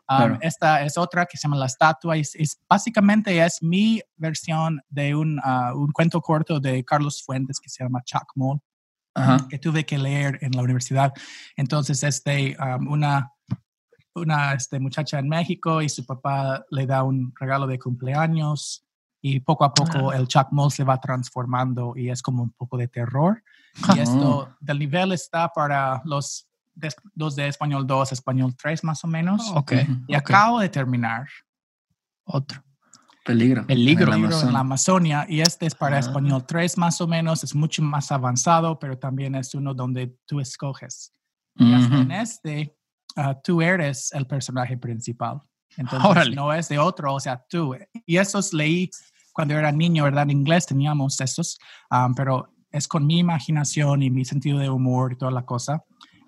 Um, 0.09 0.17
Claro. 0.17 0.39
Esta 0.43 0.83
es 0.85 0.97
otra 0.99 1.27
que 1.27 1.37
se 1.37 1.49
llama 1.49 1.57
La 1.57 1.67
Estatua 1.67 2.17
y 2.17 2.21
es, 2.21 2.35
es- 2.37 2.61
básicamente 2.69 3.45
es 3.45 3.63
mi 3.63 4.01
versión 4.17 4.81
de 4.89 5.15
un, 5.15 5.39
uh, 5.41 5.75
un 5.77 5.91
cuento 5.93 6.21
corto 6.21 6.61
de 6.61 6.85
Carlos 6.85 7.23
Fuentes 7.25 7.59
que 7.61 7.69
se 7.71 7.83
llama 7.83 8.03
Chacmol 8.05 8.61
Ajá. 9.15 9.47
que 9.49 9.59
tuve 9.59 9.85
que 9.85 9.99
leer 9.99 10.39
en 10.43 10.53
la 10.53 10.63
universidad. 10.63 11.13
Entonces, 11.57 12.03
este, 12.05 12.57
um, 12.61 12.89
una, 12.93 13.33
una 14.21 14.53
este, 14.55 14.79
muchacha 14.81 15.19
en 15.19 15.29
México 15.29 15.81
y 15.83 15.89
su 15.89 16.05
papá 16.05 16.65
le 16.71 16.87
da 16.87 17.03
un 17.03 17.33
regalo 17.39 17.67
de 17.67 17.79
cumpleaños 17.79 18.85
y 19.21 19.41
poco 19.41 19.65
a 19.65 19.75
poco 19.75 20.13
el 20.13 20.29
Chuck 20.29 20.49
Moll 20.53 20.71
se 20.71 20.85
va 20.85 21.01
transformando 21.01 21.95
y 21.97 22.11
es 22.11 22.23
como 22.23 22.43
un 22.45 22.51
poco 22.53 22.77
de 22.77 22.89
terror. 22.89 23.43
Y 23.95 23.99
esto 24.01 24.55
del 24.61 24.79
nivel 24.79 25.13
está 25.13 25.49
para 25.49 26.01
los, 26.05 26.47
de, 26.75 26.89
los 27.15 27.35
de 27.35 27.49
español 27.49 27.87
2, 27.87 28.13
español 28.13 28.55
3 28.57 28.85
más 28.85 29.03
o 29.05 29.09
menos. 29.09 29.51
Ok. 29.55 29.73
Ujú. 29.83 29.93
Y 30.09 30.15
ok. 30.15 30.21
acabo 30.21 30.61
de 30.61 30.69
terminar 30.69 31.27
Otro. 32.25 32.63
Peligro. 33.25 33.67
Peligro. 33.67 34.13
En 34.13 34.23
libro 34.23 34.41
en 34.41 34.53
la 34.53 34.61
Amazonia 34.61 35.27
y 35.29 35.41
este 35.41 35.67
es 35.67 35.75
para 35.75 35.97
Ah. 35.97 36.01
español 36.01 36.47
3 36.47 36.79
más 36.79 37.01
o 37.01 37.07
menos, 37.07 37.45
es 37.45 37.55
mucho 37.55 37.83
más 37.83 38.11
avanzado, 38.13 38.79
pero 38.79 38.97
también 38.99 39.35
es 39.35 39.55
uno 39.55 39.75
donde 39.75 40.17
tú 40.27 40.41
escoges. 40.41 41.13
Y 41.57 41.75
hasta 41.75 41.95
Ujú. 41.95 42.03
en 42.05 42.13
este, 42.13 42.78
ah, 43.19 43.35
tú 43.43 43.61
eres 43.61 44.11
el 44.13 44.27
personaje 44.27 44.77
principal. 44.79 45.41
Entonces, 45.77 46.09
Órale. 46.09 46.35
no 46.35 46.53
es 46.53 46.69
de 46.69 46.79
otro, 46.79 47.15
o 47.15 47.21
sea, 47.21 47.45
tú. 47.49 47.77
Y 48.07 48.17
esos 48.17 48.53
leí 48.53 48.91
cuando 49.33 49.55
era 49.55 49.71
niño, 49.71 50.05
¿verdad? 50.05 50.25
En 50.25 50.31
inglés 50.31 50.67
teníamos 50.67 51.21
esos, 51.21 51.59
ah, 51.91 52.09
pero 52.17 52.53
es 52.73 52.89
con 52.89 53.07
mi 53.07 53.19
imaginación 53.19 54.03
y 54.03 54.11
mi 54.11 54.25
sentido 54.25 54.59
de 54.59 54.71
humor 54.71 55.13
y 55.13 55.17
toda 55.17 55.31
la 55.31 55.45
cosa. 55.45 55.83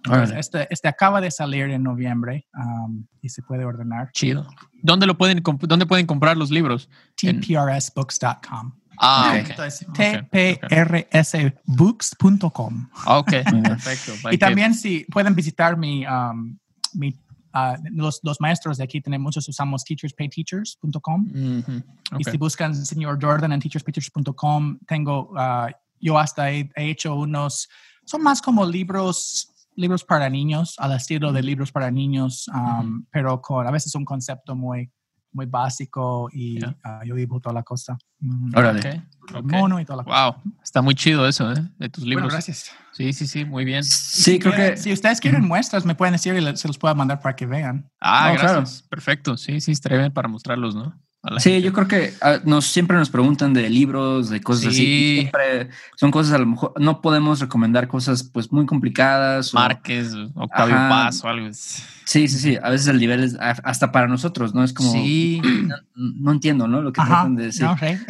Entonces, 0.04 0.36
este, 0.38 0.66
este 0.70 0.88
acaba 0.88 1.20
de 1.20 1.30
salir 1.30 1.68
en 1.70 1.82
noviembre 1.82 2.46
um, 2.54 3.06
y 3.20 3.28
se 3.28 3.42
puede 3.42 3.64
ordenar. 3.66 4.10
Chido. 4.12 4.46
¿Dónde 4.82 5.06
lo 5.06 5.18
pueden 5.18 5.42
dónde 5.42 5.84
pueden 5.84 6.06
comprar 6.06 6.38
los 6.38 6.50
libros? 6.50 6.88
Tprsbooks.com. 7.16 8.72
Ah, 8.98 9.32
Ok. 9.34 9.40
ok. 9.42 9.50
Entonces, 9.50 9.86
Ok, 9.88 9.98
tprsbooks.com. 10.30 12.88
Ah, 12.94 13.18
Ok, 13.18 13.30
bien. 13.50 13.62
perfecto. 13.78 14.12
Y 14.30 14.38
también 14.38 14.72
si 14.74 15.04
pueden 15.10 15.34
visitar 15.34 15.76
mi, 15.76 16.06
um, 16.06 16.56
mi 16.94 17.18
ah, 17.52 17.76
los, 17.90 18.20
los 18.22 18.40
maestros 18.40 18.78
de 18.78 18.84
aquí, 18.84 19.00
tenemos 19.00 19.24
muchos, 19.24 19.48
usamos 19.48 19.84
teacherspayteachers.com. 19.84 21.26
Ujú, 21.26 21.72
Y 22.18 22.22
ok. 22.22 22.30
si 22.30 22.38
buscan 22.38 22.74
Señor 22.74 23.18
Jordan 23.20 23.52
en 23.52 23.60
teacherspayteachers.com, 23.60 24.78
tengo, 24.86 25.32
ah, 25.36 25.70
yo 26.00 26.18
hasta 26.18 26.50
he, 26.50 26.70
he 26.76 26.90
hecho 26.90 27.14
unos, 27.14 27.68
son 28.04 28.22
más 28.22 28.40
como 28.40 28.64
libros 28.64 29.50
libros 29.76 30.04
para 30.04 30.28
niños, 30.28 30.74
al 30.78 30.92
estilo 30.92 31.32
de 31.32 31.42
libros 31.42 31.72
para 31.72 31.90
niños, 31.90 32.48
um, 32.48 33.04
pero 33.10 33.40
con 33.40 33.66
a 33.66 33.70
veces 33.70 33.94
un 33.94 34.04
concepto 34.04 34.54
muy, 34.54 34.90
muy 35.32 35.46
básico 35.46 36.28
y 36.32 36.58
ah, 36.84 37.00
yo 37.04 37.14
dibujo 37.14 37.40
toda 37.40 37.54
la 37.54 37.62
cosa. 37.62 37.96
Mm, 38.20 38.52
Órale. 38.56 39.02
Mono 39.44 39.78
y 39.80 39.84
toda 39.84 39.98
la 39.98 40.04
cosa. 40.04 40.30
Wow, 40.30 40.52
está 40.62 40.82
muy 40.82 40.94
chido 40.94 41.26
eso, 41.28 41.52
¿eh? 41.52 41.56
De 41.78 41.88
tus 41.88 42.02
Bueno, 42.04 42.16
libros. 42.22 42.32
gracias. 42.32 42.70
sí, 42.92 43.12
sí, 43.12 43.26
sí, 43.26 43.44
muy 43.44 43.64
bien. 43.64 43.84
Sí, 43.84 44.38
creo 44.38 44.52
Quieren- 44.54 44.70
que. 44.74 44.76
Si 44.76 44.92
ustedes 44.92 45.20
quieren 45.20 45.46
muestras, 45.46 45.84
me 45.86 45.94
pueden 45.94 46.12
decir 46.12 46.34
y 46.36 46.56
se 46.56 46.66
los 46.68 46.78
puedo 46.78 46.94
mandar 46.94 47.20
para 47.20 47.36
que 47.36 47.46
vean. 47.46 47.88
Ah, 48.00 48.30
No, 48.32 48.40
claro. 48.40 48.54
gracias. 48.58 48.82
Perfecto. 48.88 49.36
Sí, 49.36 49.60
sí, 49.60 49.70
estaría 49.72 49.98
bien 49.98 50.12
para 50.12 50.28
mostrarlos, 50.28 50.74
¿no? 50.74 50.98
Sí, 51.38 51.50
gente. 51.50 51.62
yo 51.62 51.72
creo 51.74 51.86
que 51.86 52.14
ah, 52.22 52.38
nos 52.44 52.64
siempre 52.64 52.96
nos 52.96 53.10
preguntan 53.10 53.52
de 53.52 53.68
libros, 53.68 54.30
de 54.30 54.40
cosas 54.40 54.68
así. 54.68 54.82
y. 54.84 55.20
Siempre 55.20 55.68
son 55.96 56.10
cosas 56.10 56.32
a 56.32 56.38
lo 56.38 56.46
mejor 56.46 56.72
no 56.78 57.02
podemos 57.02 57.40
recomendar 57.40 57.88
cosas 57.88 58.22
pues 58.24 58.50
muy 58.50 58.64
complicadas. 58.64 59.52
o- 59.52 59.58
Márquez, 59.58 60.14
Octavio 60.34 60.74
Ajá. 60.76 60.88
Paz 60.88 61.22
o 61.22 61.28
algo. 61.28 61.48
sí, 61.52 62.26
sí, 62.26 62.28
sí. 62.28 62.56
A 62.62 62.70
veces 62.70 62.86
el 62.88 62.98
nivel 62.98 63.22
es 63.22 63.36
hasta 63.38 63.92
para 63.92 64.08
nosotros, 64.08 64.54
¿no? 64.54 64.64
Es 64.64 64.72
como 64.72 64.92
Sí. 64.92 65.42
no, 65.66 65.76
no 65.94 66.32
entiendo, 66.32 66.66
¿no? 66.66 66.80
Lo 66.80 66.90
que 66.92 67.02
Ajá, 67.02 67.10
tratan 67.10 67.36
de 67.36 67.44
decir. 67.44 67.64
no 67.66 67.76
sé. 67.76 68.00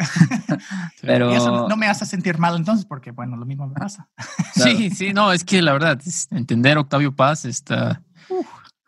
Pero 1.01 1.31
Y 1.33 1.35
eso 1.35 1.67
no 1.67 1.75
me 1.75 1.87
hace 1.87 2.05
sentir 2.05 2.37
mal 2.37 2.55
entonces, 2.55 2.85
porque 2.85 3.11
bueno, 3.11 3.35
lo 3.35 3.45
mismo 3.45 3.67
me 3.67 3.73
pasa. 3.73 4.07
Claro. 4.53 4.71
Sí, 4.77 4.89
sí, 4.89 5.13
no, 5.13 5.33
es 5.33 5.43
que 5.43 5.61
la 5.61 5.73
verdad, 5.73 5.99
entender 6.31 6.77
Octavio 6.77 7.13
Paz 7.15 7.43
está 7.45 8.01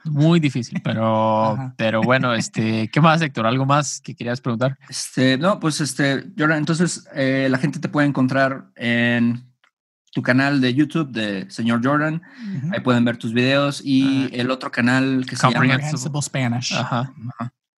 muy 0.06 0.40
difícil, 0.40 0.82
pero, 0.84 1.54
Ajá. 1.54 1.74
pero 1.78 2.02
bueno, 2.02 2.34
este, 2.34 2.90
¿qué 2.90 3.02
más, 3.02 3.22
Héctor? 3.22 3.48
¿Algo 3.48 3.66
más 3.66 4.02
que 4.02 4.16
querías 4.16 4.42
preguntar? 4.42 4.78
Este, 4.90 5.38
no, 5.38 5.60
pues 5.60 5.80
este, 5.82 6.26
Jordan, 6.38 6.58
entonces 6.60 7.08
eh, 7.14 7.48
la 7.50 7.58
gente 7.58 7.80
te 7.80 7.90
puede 7.90 8.08
encontrar 8.08 8.66
en 8.76 9.46
tu 10.12 10.22
canal 10.22 10.62
de 10.62 10.74
YouTube 10.74 11.10
de 11.12 11.50
Señor 11.50 11.82
Jordan. 11.84 12.22
Ahí 12.72 12.82
pueden 12.82 13.04
ver 13.04 13.18
tus 13.18 13.34
videos 13.34 13.82
y 13.84 14.26
Ajá. 14.26 14.36
el 14.36 14.52
otro 14.52 14.72
canal 14.72 15.26
que 15.28 15.36
se 15.36 15.42
llama. 15.48 15.56
Comprehensible 15.68 16.22
Spanish. 16.22 16.74
Ajá. 16.74 17.14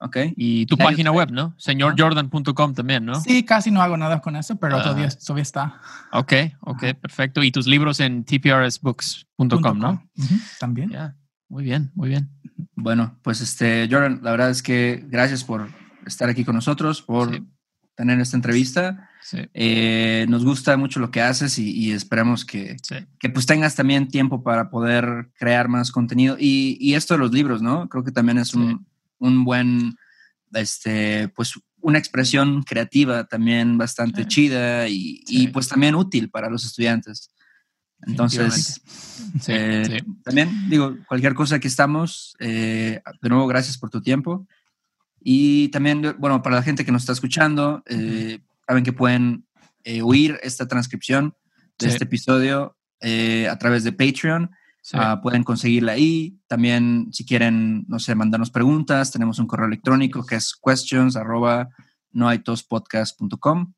Ok. 0.01 0.17
Y 0.37 0.67
tu 0.67 0.77
página 0.77 1.13
web, 1.13 1.31
¿no? 1.31 1.55
Señorjordan.com 1.57 2.75
también, 2.75 3.07
¿no? 3.07 3.21
Sí, 3.21 3.45
casi 3.45 3.71
no 3.71 3.81
hago 3.81 3.97
nada 3.97 4.21
con 4.21 4.35
eso, 4.37 4.57
pero 4.57 4.77
Ah. 4.79 4.83
todavía, 4.83 5.09
todavía 5.11 5.43
está. 5.43 5.81
Ok, 6.13 6.33
ok, 6.61 6.83
perfecto. 7.01 7.43
Y 7.43 7.53
tus 7.53 7.67
libros 7.67 8.01
en 8.01 8.25
tprsbooks.com, 8.25 9.49
Punto 9.49 9.75
¿no? 9.75 10.03
También. 10.59 10.91
Muy 11.49 11.65
bien, 11.65 11.91
muy 11.95 12.09
bien. 12.09 12.29
Bueno, 12.75 13.19
pues 13.23 13.41
este, 13.41 13.89
Jordan, 13.91 14.21
la 14.23 14.31
verdad 14.33 14.51
es 14.51 14.63
que 14.63 15.05
gracias 15.09 15.45
por 15.45 15.69
estar 16.07 16.29
aquí 16.29 16.45
con 16.45 16.55
nosotros, 16.55 17.03
por 17.03 17.33
Sí. 17.35 17.43
tener 17.95 18.21
esta 18.21 18.37
entrevista. 18.37 19.09
Sí, 19.23 19.39
Eh, 19.55 20.27
nos 20.29 20.45
gusta 20.45 20.77
mucho 20.77 21.01
lo 21.01 21.11
que 21.11 21.23
haces 21.23 21.59
y, 21.59 21.71
y 21.71 21.93
esperamos 21.93 22.45
que, 22.45 22.77
sí. 22.83 22.97
que 23.19 23.31
pues 23.31 23.47
tengas 23.47 23.75
también 23.75 24.09
tiempo 24.09 24.43
para 24.43 24.69
poder 24.69 25.31
crear 25.39 25.69
más 25.69 25.91
contenido. 25.93 26.37
Y, 26.39 26.77
y 26.81 26.95
esto 26.95 27.15
de 27.15 27.19
los 27.21 27.33
libros, 27.33 27.63
¿no? 27.63 27.89
Creo 27.89 28.05
que 28.05 28.13
también 28.13 28.37
es 28.39 28.53
un, 28.55 28.87
un 29.19 29.45
buen, 29.45 29.97
este, 30.53 31.29
pues 31.29 31.55
una 31.81 31.99
expresión 31.99 32.63
creativa 32.63 33.25
también 33.25 33.77
bastante 33.79 34.27
chida 34.27 34.89
y, 34.89 35.23
y, 35.27 35.49
pues 35.49 35.69
también 35.69 35.95
útil 35.95 36.31
para 36.31 36.49
los 36.51 36.65
estudiantes. 36.65 37.31
Entonces, 38.07 38.81
Sí, 39.41 39.53
eh, 39.53 39.85
sí. 40.01 40.13
también 40.23 40.69
digo, 40.69 40.97
cualquier 41.09 41.35
cosa 41.35 41.59
que 41.59 41.69
estamos, 41.69 42.37
eh, 42.41 43.01
de 43.23 43.29
nuevo, 43.29 43.47
gracias 43.47 43.79
por 43.79 43.91
tu 43.91 44.01
tiempo. 44.01 44.47
Y 45.21 45.69
también, 45.69 46.15
bueno, 46.19 46.43
para 46.43 46.57
la 46.57 46.63
gente 46.63 46.85
que 46.85 46.93
nos 46.93 47.03
está 47.03 47.13
escuchando, 47.13 47.83
eh, 47.87 48.41
saben 48.67 48.85
que 48.85 48.93
pueden 48.93 49.47
eh, 49.85 50.03
oír 50.03 50.39
esta 50.43 50.67
transcripción 50.69 51.35
de 51.79 51.87
Sí. 51.89 51.93
este 51.93 52.05
episodio 52.05 52.77
eh, 53.01 53.49
a 53.49 53.59
través 53.59 53.85
de 53.85 53.93
Patreon. 53.93 54.51
Ah, 54.93 55.21
pueden 55.23 55.45
conseguirla 55.45 55.93
ahí. 55.93 56.39
También, 56.47 57.09
si 57.13 57.25
quieren, 57.25 57.85
no 57.89 57.99
sé, 57.99 58.15
mandarnos 58.15 58.51
preguntas, 58.51 59.11
tenemos 59.13 59.39
un 59.39 59.47
correo 59.47 59.67
electrónico 59.67 60.25
que 60.27 60.37
es 60.37 60.55
questions 60.63 61.17
arroba 61.17 61.69
noaitospodcast.com. 62.13 63.73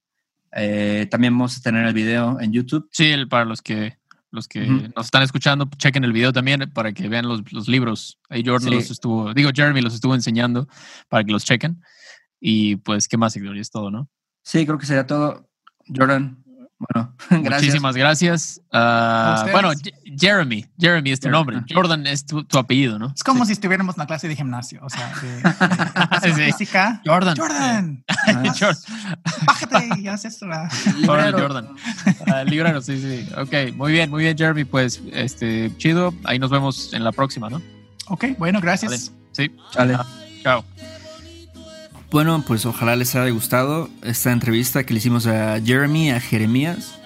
Eh, 0.52 1.06
también 1.10 1.32
vamos 1.34 1.58
a 1.58 1.60
tener 1.62 1.86
el 1.86 1.94
video 1.94 2.40
en 2.40 2.52
YouTube. 2.52 2.88
Sí, 2.92 3.06
el- 3.06 3.28
para 3.28 3.44
los 3.44 3.62
que 3.62 3.98
los 4.36 4.46
que 4.46 4.60
nos 4.94 5.06
están 5.06 5.22
escuchando, 5.22 5.68
chequen 5.76 6.04
el 6.04 6.12
video 6.12 6.32
también 6.32 6.70
para 6.72 6.92
que 6.92 7.08
vean 7.08 7.26
los, 7.26 7.52
los 7.52 7.66
libros. 7.66 8.20
Ahí 8.28 8.44
Jordan 8.46 8.68
Sí. 8.68 8.74
los 8.76 8.90
estuvo, 8.92 9.34
digo, 9.34 9.50
Jeremy 9.52 9.80
los 9.80 9.94
estuvo 9.94 10.14
enseñando 10.14 10.68
para 11.08 11.24
que 11.24 11.32
los 11.32 11.44
chequen. 11.44 11.82
Y 12.38 12.76
pues, 12.76 13.08
¿qué 13.08 13.16
más, 13.16 13.34
Héctor? 13.34 13.56
Y 13.56 13.60
es 13.60 13.70
todo, 13.70 13.90
¿no? 13.90 14.08
Sí, 14.44 14.64
creo 14.64 14.78
que 14.78 14.86
sería 14.86 15.06
todo. 15.06 15.48
Jordan, 15.92 16.44
bueno, 16.78 17.14
gracias. 17.30 17.62
Muchísimas 17.62 17.96
gracias. 17.96 18.60
Ah, 18.72 19.46
bueno, 19.52 19.72
Je- 19.72 19.92
Jeremy, 20.18 20.66
Jeremy 20.78 21.10
es 21.10 21.20
tu 21.20 21.28
nombre. 21.30 21.62
Jordan 21.72 22.06
es 22.06 22.26
tu, 22.26 22.44
tu 22.44 22.58
apellido, 22.58 22.98
¿no? 22.98 23.12
Es 23.14 23.22
como 23.24 23.44
si 23.46 23.52
estuviéramos 23.52 23.94
en 23.96 24.00
una 24.00 24.06
clase 24.06 24.28
de 24.28 24.36
gimnasio, 24.36 24.80
o 24.82 24.90
sea, 24.90 25.12
de, 25.22 25.28
de- 25.28 26.34
de 26.34 26.34
Sí. 26.34 26.52
física. 26.52 27.00
Jordan. 27.04 27.36
Jordan, 27.36 28.04
Jordan. 28.58 28.76
bájate 29.46 30.00
y 30.00 30.08
haz 30.08 30.24
esto. 30.24 30.46
Jordan. 31.06 31.68
Librero, 32.46 32.80
sí, 32.82 33.00
sí. 33.00 33.28
Ok, 33.36 33.74
muy 33.74 33.92
bien, 33.92 34.10
muy 34.10 34.22
bien, 34.22 34.36
Jeremy. 34.36 34.64
Pues, 34.64 35.00
este, 35.12 35.72
chido. 35.78 36.12
Ahí 36.24 36.38
nos 36.38 36.50
vemos 36.50 36.92
en 36.92 37.04
la 37.04 37.12
próxima, 37.12 37.48
¿no? 37.48 37.60
Ok, 38.08 38.24
bueno, 38.38 38.60
gracias. 38.60 39.12
Sí. 39.32 39.50
Chale. 39.72 39.94
Ah, 39.94 40.06
Chao. 40.42 40.64
Bueno, 42.10 42.42
pues 42.46 42.64
ojalá 42.66 42.96
les 42.96 43.14
haya 43.14 43.30
gustado 43.30 43.90
esta 44.02 44.32
entrevista 44.32 44.84
que 44.84 44.94
le 44.94 44.98
hicimos 44.98 45.26
a 45.26 45.60
Jeremy, 45.60 46.10
a 46.10 46.20
Jeremías. 46.20 46.98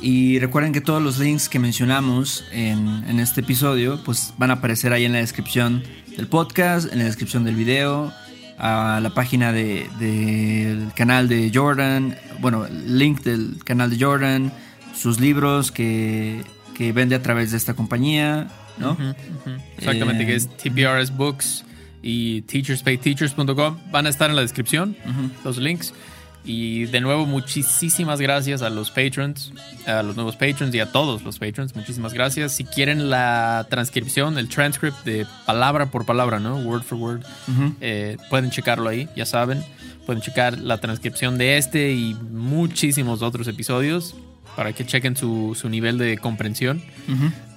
Y 0.00 0.38
recuerden 0.38 0.72
que 0.72 0.80
todos 0.80 1.02
los 1.02 1.18
links 1.18 1.48
que 1.48 1.58
mencionamos 1.58 2.44
en, 2.52 3.04
en 3.08 3.18
este 3.18 3.40
episodio 3.40 4.00
pues 4.04 4.32
van 4.38 4.50
a 4.50 4.54
aparecer 4.54 4.92
ahí 4.92 5.04
en 5.04 5.12
la 5.12 5.18
descripción 5.18 5.82
del 6.16 6.28
podcast, 6.28 6.90
en 6.92 6.98
la 7.00 7.04
descripción 7.04 7.42
del 7.44 7.56
video, 7.56 8.12
a 8.58 9.00
la 9.02 9.10
página 9.10 9.52
de- 9.52 9.88
del 9.98 10.92
canal 10.94 11.28
de 11.28 11.50
Jordan, 11.52 12.16
bueno, 12.40 12.64
el 12.66 12.96
link 12.98 13.22
del 13.22 13.56
canal 13.64 13.90
de 13.90 14.04
Jordan, 14.04 14.52
sus 14.94 15.18
libros 15.18 15.72
que, 15.72 16.42
que 16.76 16.92
vende 16.92 17.16
a 17.16 17.22
través 17.22 17.50
de 17.50 17.56
esta 17.56 17.74
compañía, 17.74 18.48
¿no? 18.78 18.96
Exactamente, 19.78 20.22
Eh, 20.22 20.26
que 20.26 20.34
es 20.36 20.48
TPRS 20.56 21.10
Books 21.16 21.64
y 22.02 22.42
teacherspayteachers.com. 22.42 23.78
Van 23.90 24.06
a 24.06 24.08
estar 24.08 24.30
en 24.30 24.36
la 24.36 24.42
descripción 24.42 24.96
los 25.44 25.58
links. 25.58 25.92
Y 26.44 26.86
de 26.86 27.00
nuevo, 27.02 27.26
muchísimas 27.26 28.20
gracias 28.20 28.62
a 28.62 28.70
los 28.70 28.90
patrons, 28.90 29.52
a 29.86 30.02
los 30.02 30.16
nuevos 30.16 30.36
patrons 30.36 30.74
y 30.74 30.80
a 30.80 30.90
todos 30.90 31.22
los 31.22 31.38
patrons. 31.38 31.76
Muchísimas 31.76 32.14
gracias. 32.14 32.52
Si 32.52 32.64
quieren 32.64 33.10
la 33.10 33.66
transcripción, 33.68 34.38
el 34.38 34.48
transcript 34.48 35.04
de 35.04 35.26
palabra 35.44 35.86
por 35.86 36.06
palabra, 36.06 36.38
¿no? 36.38 36.56
Word 36.56 36.84
for 36.84 36.98
word, 36.98 37.22
eh, 37.82 38.16
pueden 38.30 38.50
checarlo 38.50 38.88
ahí, 38.88 39.08
ya 39.14 39.26
saben. 39.26 39.62
Pueden 40.06 40.22
checar 40.22 40.58
la 40.58 40.78
transcripción 40.78 41.36
de 41.36 41.58
este 41.58 41.92
y 41.92 42.14
muchísimos 42.14 43.20
otros 43.20 43.46
episodios 43.46 44.14
para 44.58 44.72
que 44.72 44.84
chequen 44.84 45.14
su, 45.16 45.56
su 45.56 45.68
nivel 45.68 45.98
de 45.98 46.18
comprensión. 46.18 46.82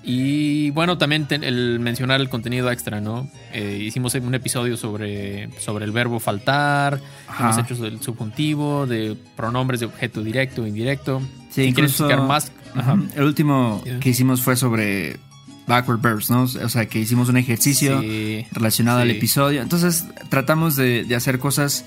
Y 0.03 0.69
bueno, 0.69 0.99
también 0.99 1.25
el 1.31 1.79
mencionar 1.79 2.21
el 2.21 2.29
contenido 2.29 2.71
extra, 2.71 3.01
¿no? 3.01 3.27
Eh, 3.53 3.79
hicimos 3.81 4.13
un 4.13 4.35
episodio 4.35 4.77
sobre, 4.77 5.49
sobre 5.59 5.85
el 5.85 5.91
verbo 5.91 6.19
faltar, 6.19 6.99
Ajá. 7.27 7.43
hemos 7.45 7.57
hecho 7.57 7.81
del 7.81 7.99
subjuntivo, 8.03 8.85
de 8.85 9.17
pronombres 9.35 9.79
de 9.79 9.87
objeto 9.87 10.21
directo 10.23 10.61
o 10.61 10.67
indirecto. 10.67 11.21
Sí, 11.49 11.65
si 11.65 11.73
quieres 11.73 11.91
incluso- 11.93 12.07
checar 12.07 12.21
más, 12.27 12.51
ajá. 12.75 12.97
El 13.15 13.23
último 13.23 13.81
Yeah. 13.83 13.99
que 13.99 14.09
hicimos 14.09 14.41
fue 14.43 14.55
sobre 14.55 15.17
backward 15.65 16.01
verbs, 16.01 16.29
¿no? 16.29 16.43
O 16.43 16.69
sea, 16.69 16.85
que 16.85 16.99
hicimos 16.99 17.29
un 17.29 17.37
ejercicio 17.37 17.99
Sí, 18.01 18.45
relacionado 18.51 18.99
al 18.99 19.09
episodio. 19.09 19.63
Entonces, 19.63 20.05
tratamos 20.29 20.75
de, 20.75 21.03
de 21.03 21.15
hacer 21.15 21.39
cosas 21.39 21.83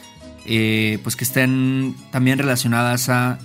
eh, 0.47 0.99
pues 1.05 1.15
que 1.15 1.23
estén 1.25 1.95
también 2.11 2.39
relacionadas 2.39 3.09
a 3.09 3.39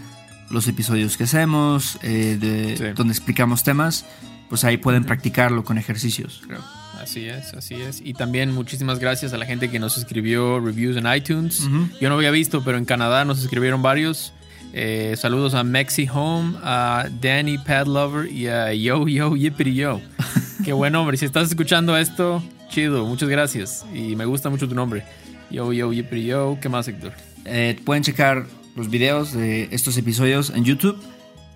los 0.49 0.67
episodios 0.67 1.17
que 1.17 1.23
hacemos, 1.25 1.97
eh, 2.01 2.37
de, 2.39 2.77
Sí. 2.77 2.83
donde 2.95 3.13
explicamos 3.13 3.63
temas. 3.63 4.05
Pues 4.49 4.63
ahí 4.63 4.77
pueden 4.77 5.03
practicarlo 5.03 5.63
con 5.63 5.77
ejercicios, 5.77 6.41
creo. 6.45 6.59
Así 6.99 7.25
es, 7.27 7.53
así 7.53 7.75
es. 7.75 8.01
Y 8.03 8.13
también 8.13 8.51
muchísimas 8.53 8.97
gracias 8.99 9.31
a 9.31 9.37
la 9.37 9.45
gente 9.45 9.69
que 9.69 9.77
nos 9.79 9.97
escribió 9.97 10.59
reviews 10.59 10.97
en 10.97 11.05
iTunes. 11.13 11.69
Yo 12.01 12.09
no 12.09 12.15
había 12.15 12.31
visto, 12.31 12.63
pero 12.63 12.77
en 12.79 12.85
Canadá 12.85 13.25
nos 13.25 13.39
escribieron 13.41 13.81
varios. 13.83 14.33
Eh, 14.73 15.15
saludos 15.17 15.53
a 15.53 15.63
Mexi 15.63 16.07
Home, 16.11 16.57
a 16.63 17.07
Danny 17.21 17.57
Padlover 17.59 18.31
y 18.31 18.47
a 18.47 18.73
Yo 18.73 19.07
Yo 19.07 19.35
Yippity 19.35 19.75
Yo. 19.75 20.01
Qué 20.65 20.73
buen 20.73 20.93
nombre. 20.93 21.15
Si 21.17 21.25
estás 21.25 21.49
escuchando 21.49 21.95
esto, 21.97 22.43
chido. 22.69 23.05
Muchas 23.05 23.29
gracias. 23.29 23.85
Y 23.93 24.15
me 24.15 24.25
gusta 24.25 24.49
mucho 24.49 24.67
tu 24.67 24.75
nombre. 24.75 25.03
Yo 25.51 25.71
Yo 25.73 25.93
Yippity 25.93 26.25
Yo. 26.25 26.57
¿Qué 26.61 26.69
más, 26.69 26.87
Héctor? 26.87 27.13
Eh, 27.45 27.79
pueden 27.85 28.03
checar 28.03 28.45
los 28.75 28.89
videos 28.89 29.33
de 29.33 29.67
estos 29.71 29.97
episodios 29.97 30.49
en 30.51 30.63
YouTube. 30.65 30.97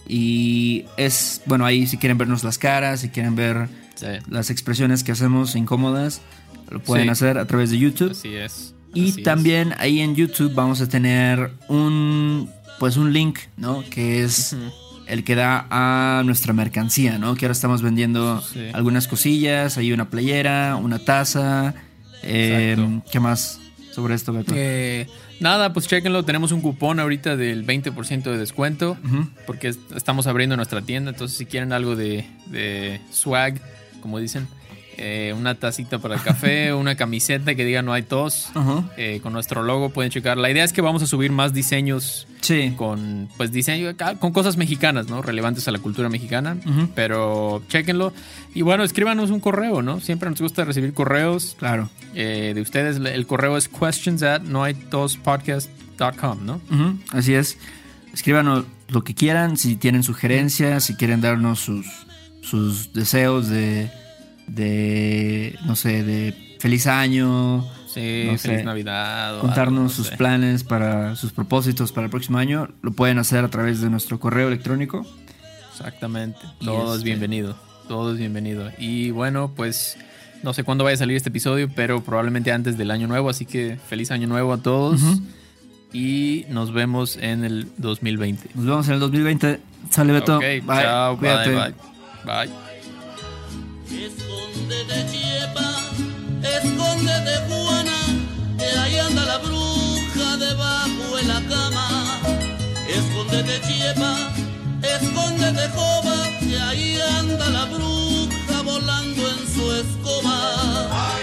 Y 0.07 0.85
es, 0.97 1.41
bueno, 1.45 1.65
ahí 1.65 1.87
si 1.87 1.97
quieren 1.97 2.17
vernos 2.17 2.43
las 2.43 2.57
caras, 2.57 3.01
si 3.01 3.09
quieren 3.09 3.35
ver 3.35 3.69
Sí, 3.95 4.07
las 4.29 4.49
expresiones 4.49 5.03
que 5.03 5.11
hacemos 5.11 5.55
incómodas, 5.55 6.21
lo 6.69 6.81
pueden 6.81 7.05
Sí. 7.05 7.11
hacer 7.11 7.37
a 7.37 7.45
través 7.45 7.69
de 7.69 7.77
YouTube. 7.77 8.11
así 8.11 8.33
es. 8.35 8.73
Y 8.93 9.09
así 9.11 9.19
es. 9.19 9.23
también 9.23 9.73
ahí 9.77 10.01
en 10.01 10.15
YouTube 10.15 10.53
vamos 10.53 10.81
a 10.81 10.89
tener 10.89 11.51
un 11.69 12.49
pues 12.79 12.97
un 12.97 13.13
link, 13.13 13.39
¿no? 13.55 13.83
Que 13.89 14.23
es 14.23 14.55
el 15.07 15.23
que 15.23 15.35
da 15.35 15.67
a 15.69 16.23
nuestra 16.25 16.51
mercancía, 16.53 17.17
¿no? 17.17 17.35
Que 17.35 17.45
ahora 17.45 17.53
estamos 17.53 17.81
vendiendo 17.81 18.41
Sí. 18.41 18.59
algunas 18.73 19.07
cosillas, 19.07 19.77
hay 19.77 19.93
una 19.93 20.09
playera, 20.09 20.75
una 20.75 20.99
taza. 20.99 21.75
eh. 22.23 22.75
¿Qué 23.11 23.19
más 23.19 23.59
sobre 23.93 24.15
esto, 24.15 24.33
Beto? 24.33 24.53
Eh, 24.55 25.07
nada, 25.43 25.73
pues 25.73 25.87
chéquenlo. 25.87 26.23
Tenemos 26.25 26.51
un 26.51 26.61
cupón 26.61 26.99
ahorita 26.99 27.35
del 27.35 27.63
20% 27.65 28.23
de 28.31 28.37
descuento. 28.37 28.97
Porque 29.45 29.67
es- 29.67 29.79
estamos 29.95 30.25
abriendo 30.25 30.55
nuestra 30.55 30.81
tienda. 30.81 31.11
Entonces, 31.11 31.37
si 31.37 31.45
quieren 31.45 31.71
algo 31.73 31.95
de, 31.95 32.25
de 32.47 32.99
swag, 33.11 33.61
como 34.01 34.17
dicen, 34.19 34.47
eh, 34.97 35.33
una 35.37 35.55
tacita 35.55 35.99
para 35.99 36.15
el 36.15 36.21
café, 36.21 36.73
una 36.73 36.95
camiseta 36.95 37.55
que 37.55 37.65
diga 37.65 37.81
no 37.81 37.93
hay 37.93 38.03
tos, 38.03 38.49
eh, 38.97 39.19
con 39.23 39.33
nuestro 39.33 39.63
logo 39.63 39.89
pueden 39.89 40.11
checar. 40.11 40.37
La 40.37 40.49
idea 40.51 40.63
es 40.63 40.73
que 40.73 40.81
vamos 40.81 41.01
a 41.03 41.07
subir 41.07 41.31
más 41.31 41.53
diseños 41.53 42.27
Sí. 42.41 42.73
con, 42.75 43.29
pues, 43.37 43.53
diseño 43.53 43.89
con 44.19 44.33
cosas 44.33 44.57
mexicanas, 44.57 45.07
¿no? 45.07 45.21
Relevantes 45.21 45.65
a 45.69 45.71
la 45.71 45.79
cultura 45.79 46.09
mexicana. 46.09 46.57
Pero 46.93 47.63
chéquenlo. 47.69 48.11
Y 48.53 48.63
bueno, 48.63 48.83
escríbanos 48.83 49.29
un 49.31 49.39
correo, 49.39 49.81
¿no? 49.81 50.01
Siempre 50.01 50.29
nos 50.29 50.41
gusta 50.41 50.65
recibir 50.65 50.93
correos 50.93 51.55
Claro. 51.57 51.89
eh, 52.15 52.51
de 52.53 52.61
ustedes. 52.61 52.97
El 52.97 53.25
correo 53.27 53.55
es 53.55 53.69
questions 53.69 54.23
at 54.23 54.41
noaitospodcast.com, 54.41 56.45
¿no? 56.45 56.61
Ujú, 56.71 56.97
Así 57.11 57.33
es. 57.33 57.57
Escríbanos 58.13 58.65
lo 58.89 59.03
que 59.03 59.15
quieran, 59.15 59.57
si 59.57 59.75
tienen 59.75 60.03
sugerencias, 60.03 60.83
si 60.83 60.95
quieren 60.95 61.21
darnos 61.21 61.59
sus, 61.59 61.85
sus 62.41 62.93
deseos 62.93 63.47
de, 63.49 63.89
de, 64.47 65.57
no 65.65 65.75
sé, 65.75 66.03
de 66.03 66.55
feliz 66.59 66.87
año, 66.87 67.65
Sí, 67.93 68.23
No 68.25 68.37
feliz 68.39 68.57
sé. 68.59 68.63
Navidad. 68.63 69.39
contarnos 69.39 69.67
algo, 69.77 69.83
no 69.83 69.89
sus 69.89 70.07
sé. 70.07 70.17
planes 70.17 70.63
para 70.63 71.15
sus 71.15 71.31
propósitos 71.31 71.91
para 71.91 72.05
el 72.05 72.09
próximo 72.09 72.39
año, 72.39 72.69
lo 72.81 72.91
pueden 72.91 73.19
hacer 73.19 73.43
a 73.45 73.49
través 73.49 73.81
de 73.81 73.89
nuestro 73.91 74.19
correo 74.19 74.47
electrónico. 74.47 75.05
Exactamente. 75.71 76.39
Y 76.59 76.65
Todo 76.65 76.93
es 76.93 76.97
este- 76.97 77.05
bienvenido. 77.09 77.55
Todo 77.87 78.13
es 78.13 78.17
bienvenido. 78.17 78.71
Y 78.79 79.11
bueno, 79.11 79.51
pues 79.55 79.95
no 80.41 80.53
sé 80.53 80.63
cuándo 80.63 80.83
vaya 80.83 80.95
a 80.95 80.97
salir 80.97 81.17
este 81.17 81.29
episodio, 81.29 81.69
pero 81.75 82.03
probablemente 82.03 82.51
antes 82.51 82.79
del 82.79 82.89
año 82.89 83.07
nuevo. 83.07 83.29
Así 83.29 83.45
que 83.45 83.77
feliz 83.87 84.09
año 84.09 84.27
nuevo 84.27 84.53
a 84.53 84.57
todos. 84.57 84.99
Y 85.91 86.45
nos 86.49 86.73
vemos 86.73 87.17
en 87.17 87.43
el 87.43 87.67
2020. 87.77 88.49
Nos 88.55 88.65
vemos 88.65 88.87
en 88.87 88.93
el 88.95 88.99
2020. 89.01 89.59
Sale 89.91 90.13
Beto. 90.13 90.39
Bye. 90.39 90.63
chao, 90.65 91.17
Cuídate. 91.19 91.51
bye, 91.51 91.73
bye. 92.25 92.72
Bye. 93.89 94.03
Escóndete, 94.05 95.05
Chepa, 95.11 95.67
escóndete, 96.41 97.35
Juana, 97.47 97.99
que 98.57 98.65
ahí 98.65 98.97
anda 98.97 99.25
la 99.25 99.37
bruja 99.37 100.37
debajo 100.37 101.15
de 101.15 101.23
la 101.23 101.41
cama. 101.41 102.19
Escóndete, 102.87 103.61
Chepa, 103.61 104.15
escóndete, 104.81 105.69
Joba, 105.75 106.29
que 106.39 106.59
ahí 106.59 106.99
anda 107.19 107.49
la 107.49 107.65
bruja 107.65 108.61
volando 108.63 109.21
en 109.29 109.53
su 109.53 109.71
escoba. 109.73 111.22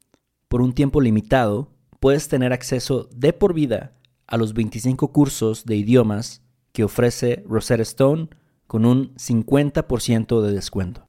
Por 0.51 0.61
un 0.61 0.73
tiempo 0.73 0.99
limitado, 0.99 1.71
puedes 2.01 2.27
tener 2.27 2.51
acceso 2.51 3.07
de 3.15 3.31
por 3.31 3.53
vida 3.53 3.93
a 4.27 4.35
los 4.35 4.53
25 4.53 5.13
cursos 5.13 5.63
de 5.63 5.77
idiomas 5.77 6.43
que 6.73 6.83
ofrece 6.83 7.41
Rosetta 7.47 7.83
Stone 7.83 8.27
con 8.67 8.83
un 8.83 9.15
50% 9.15 10.41
de 10.41 10.51
descuento. 10.51 11.07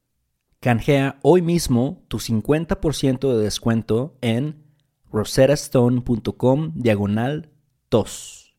Canjea 0.61 1.19
hoy 1.23 1.41
mismo 1.41 2.05
tu 2.07 2.19
50% 2.19 3.33
de 3.35 3.43
descuento 3.43 4.15
en 4.21 4.63
rosettastone.com 5.11 6.71
diagonal 6.75 7.49
tos. 7.89 8.55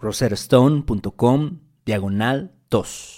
rosettastone.com 0.00 1.60
diagonal 1.84 2.56
tos. 2.68 3.17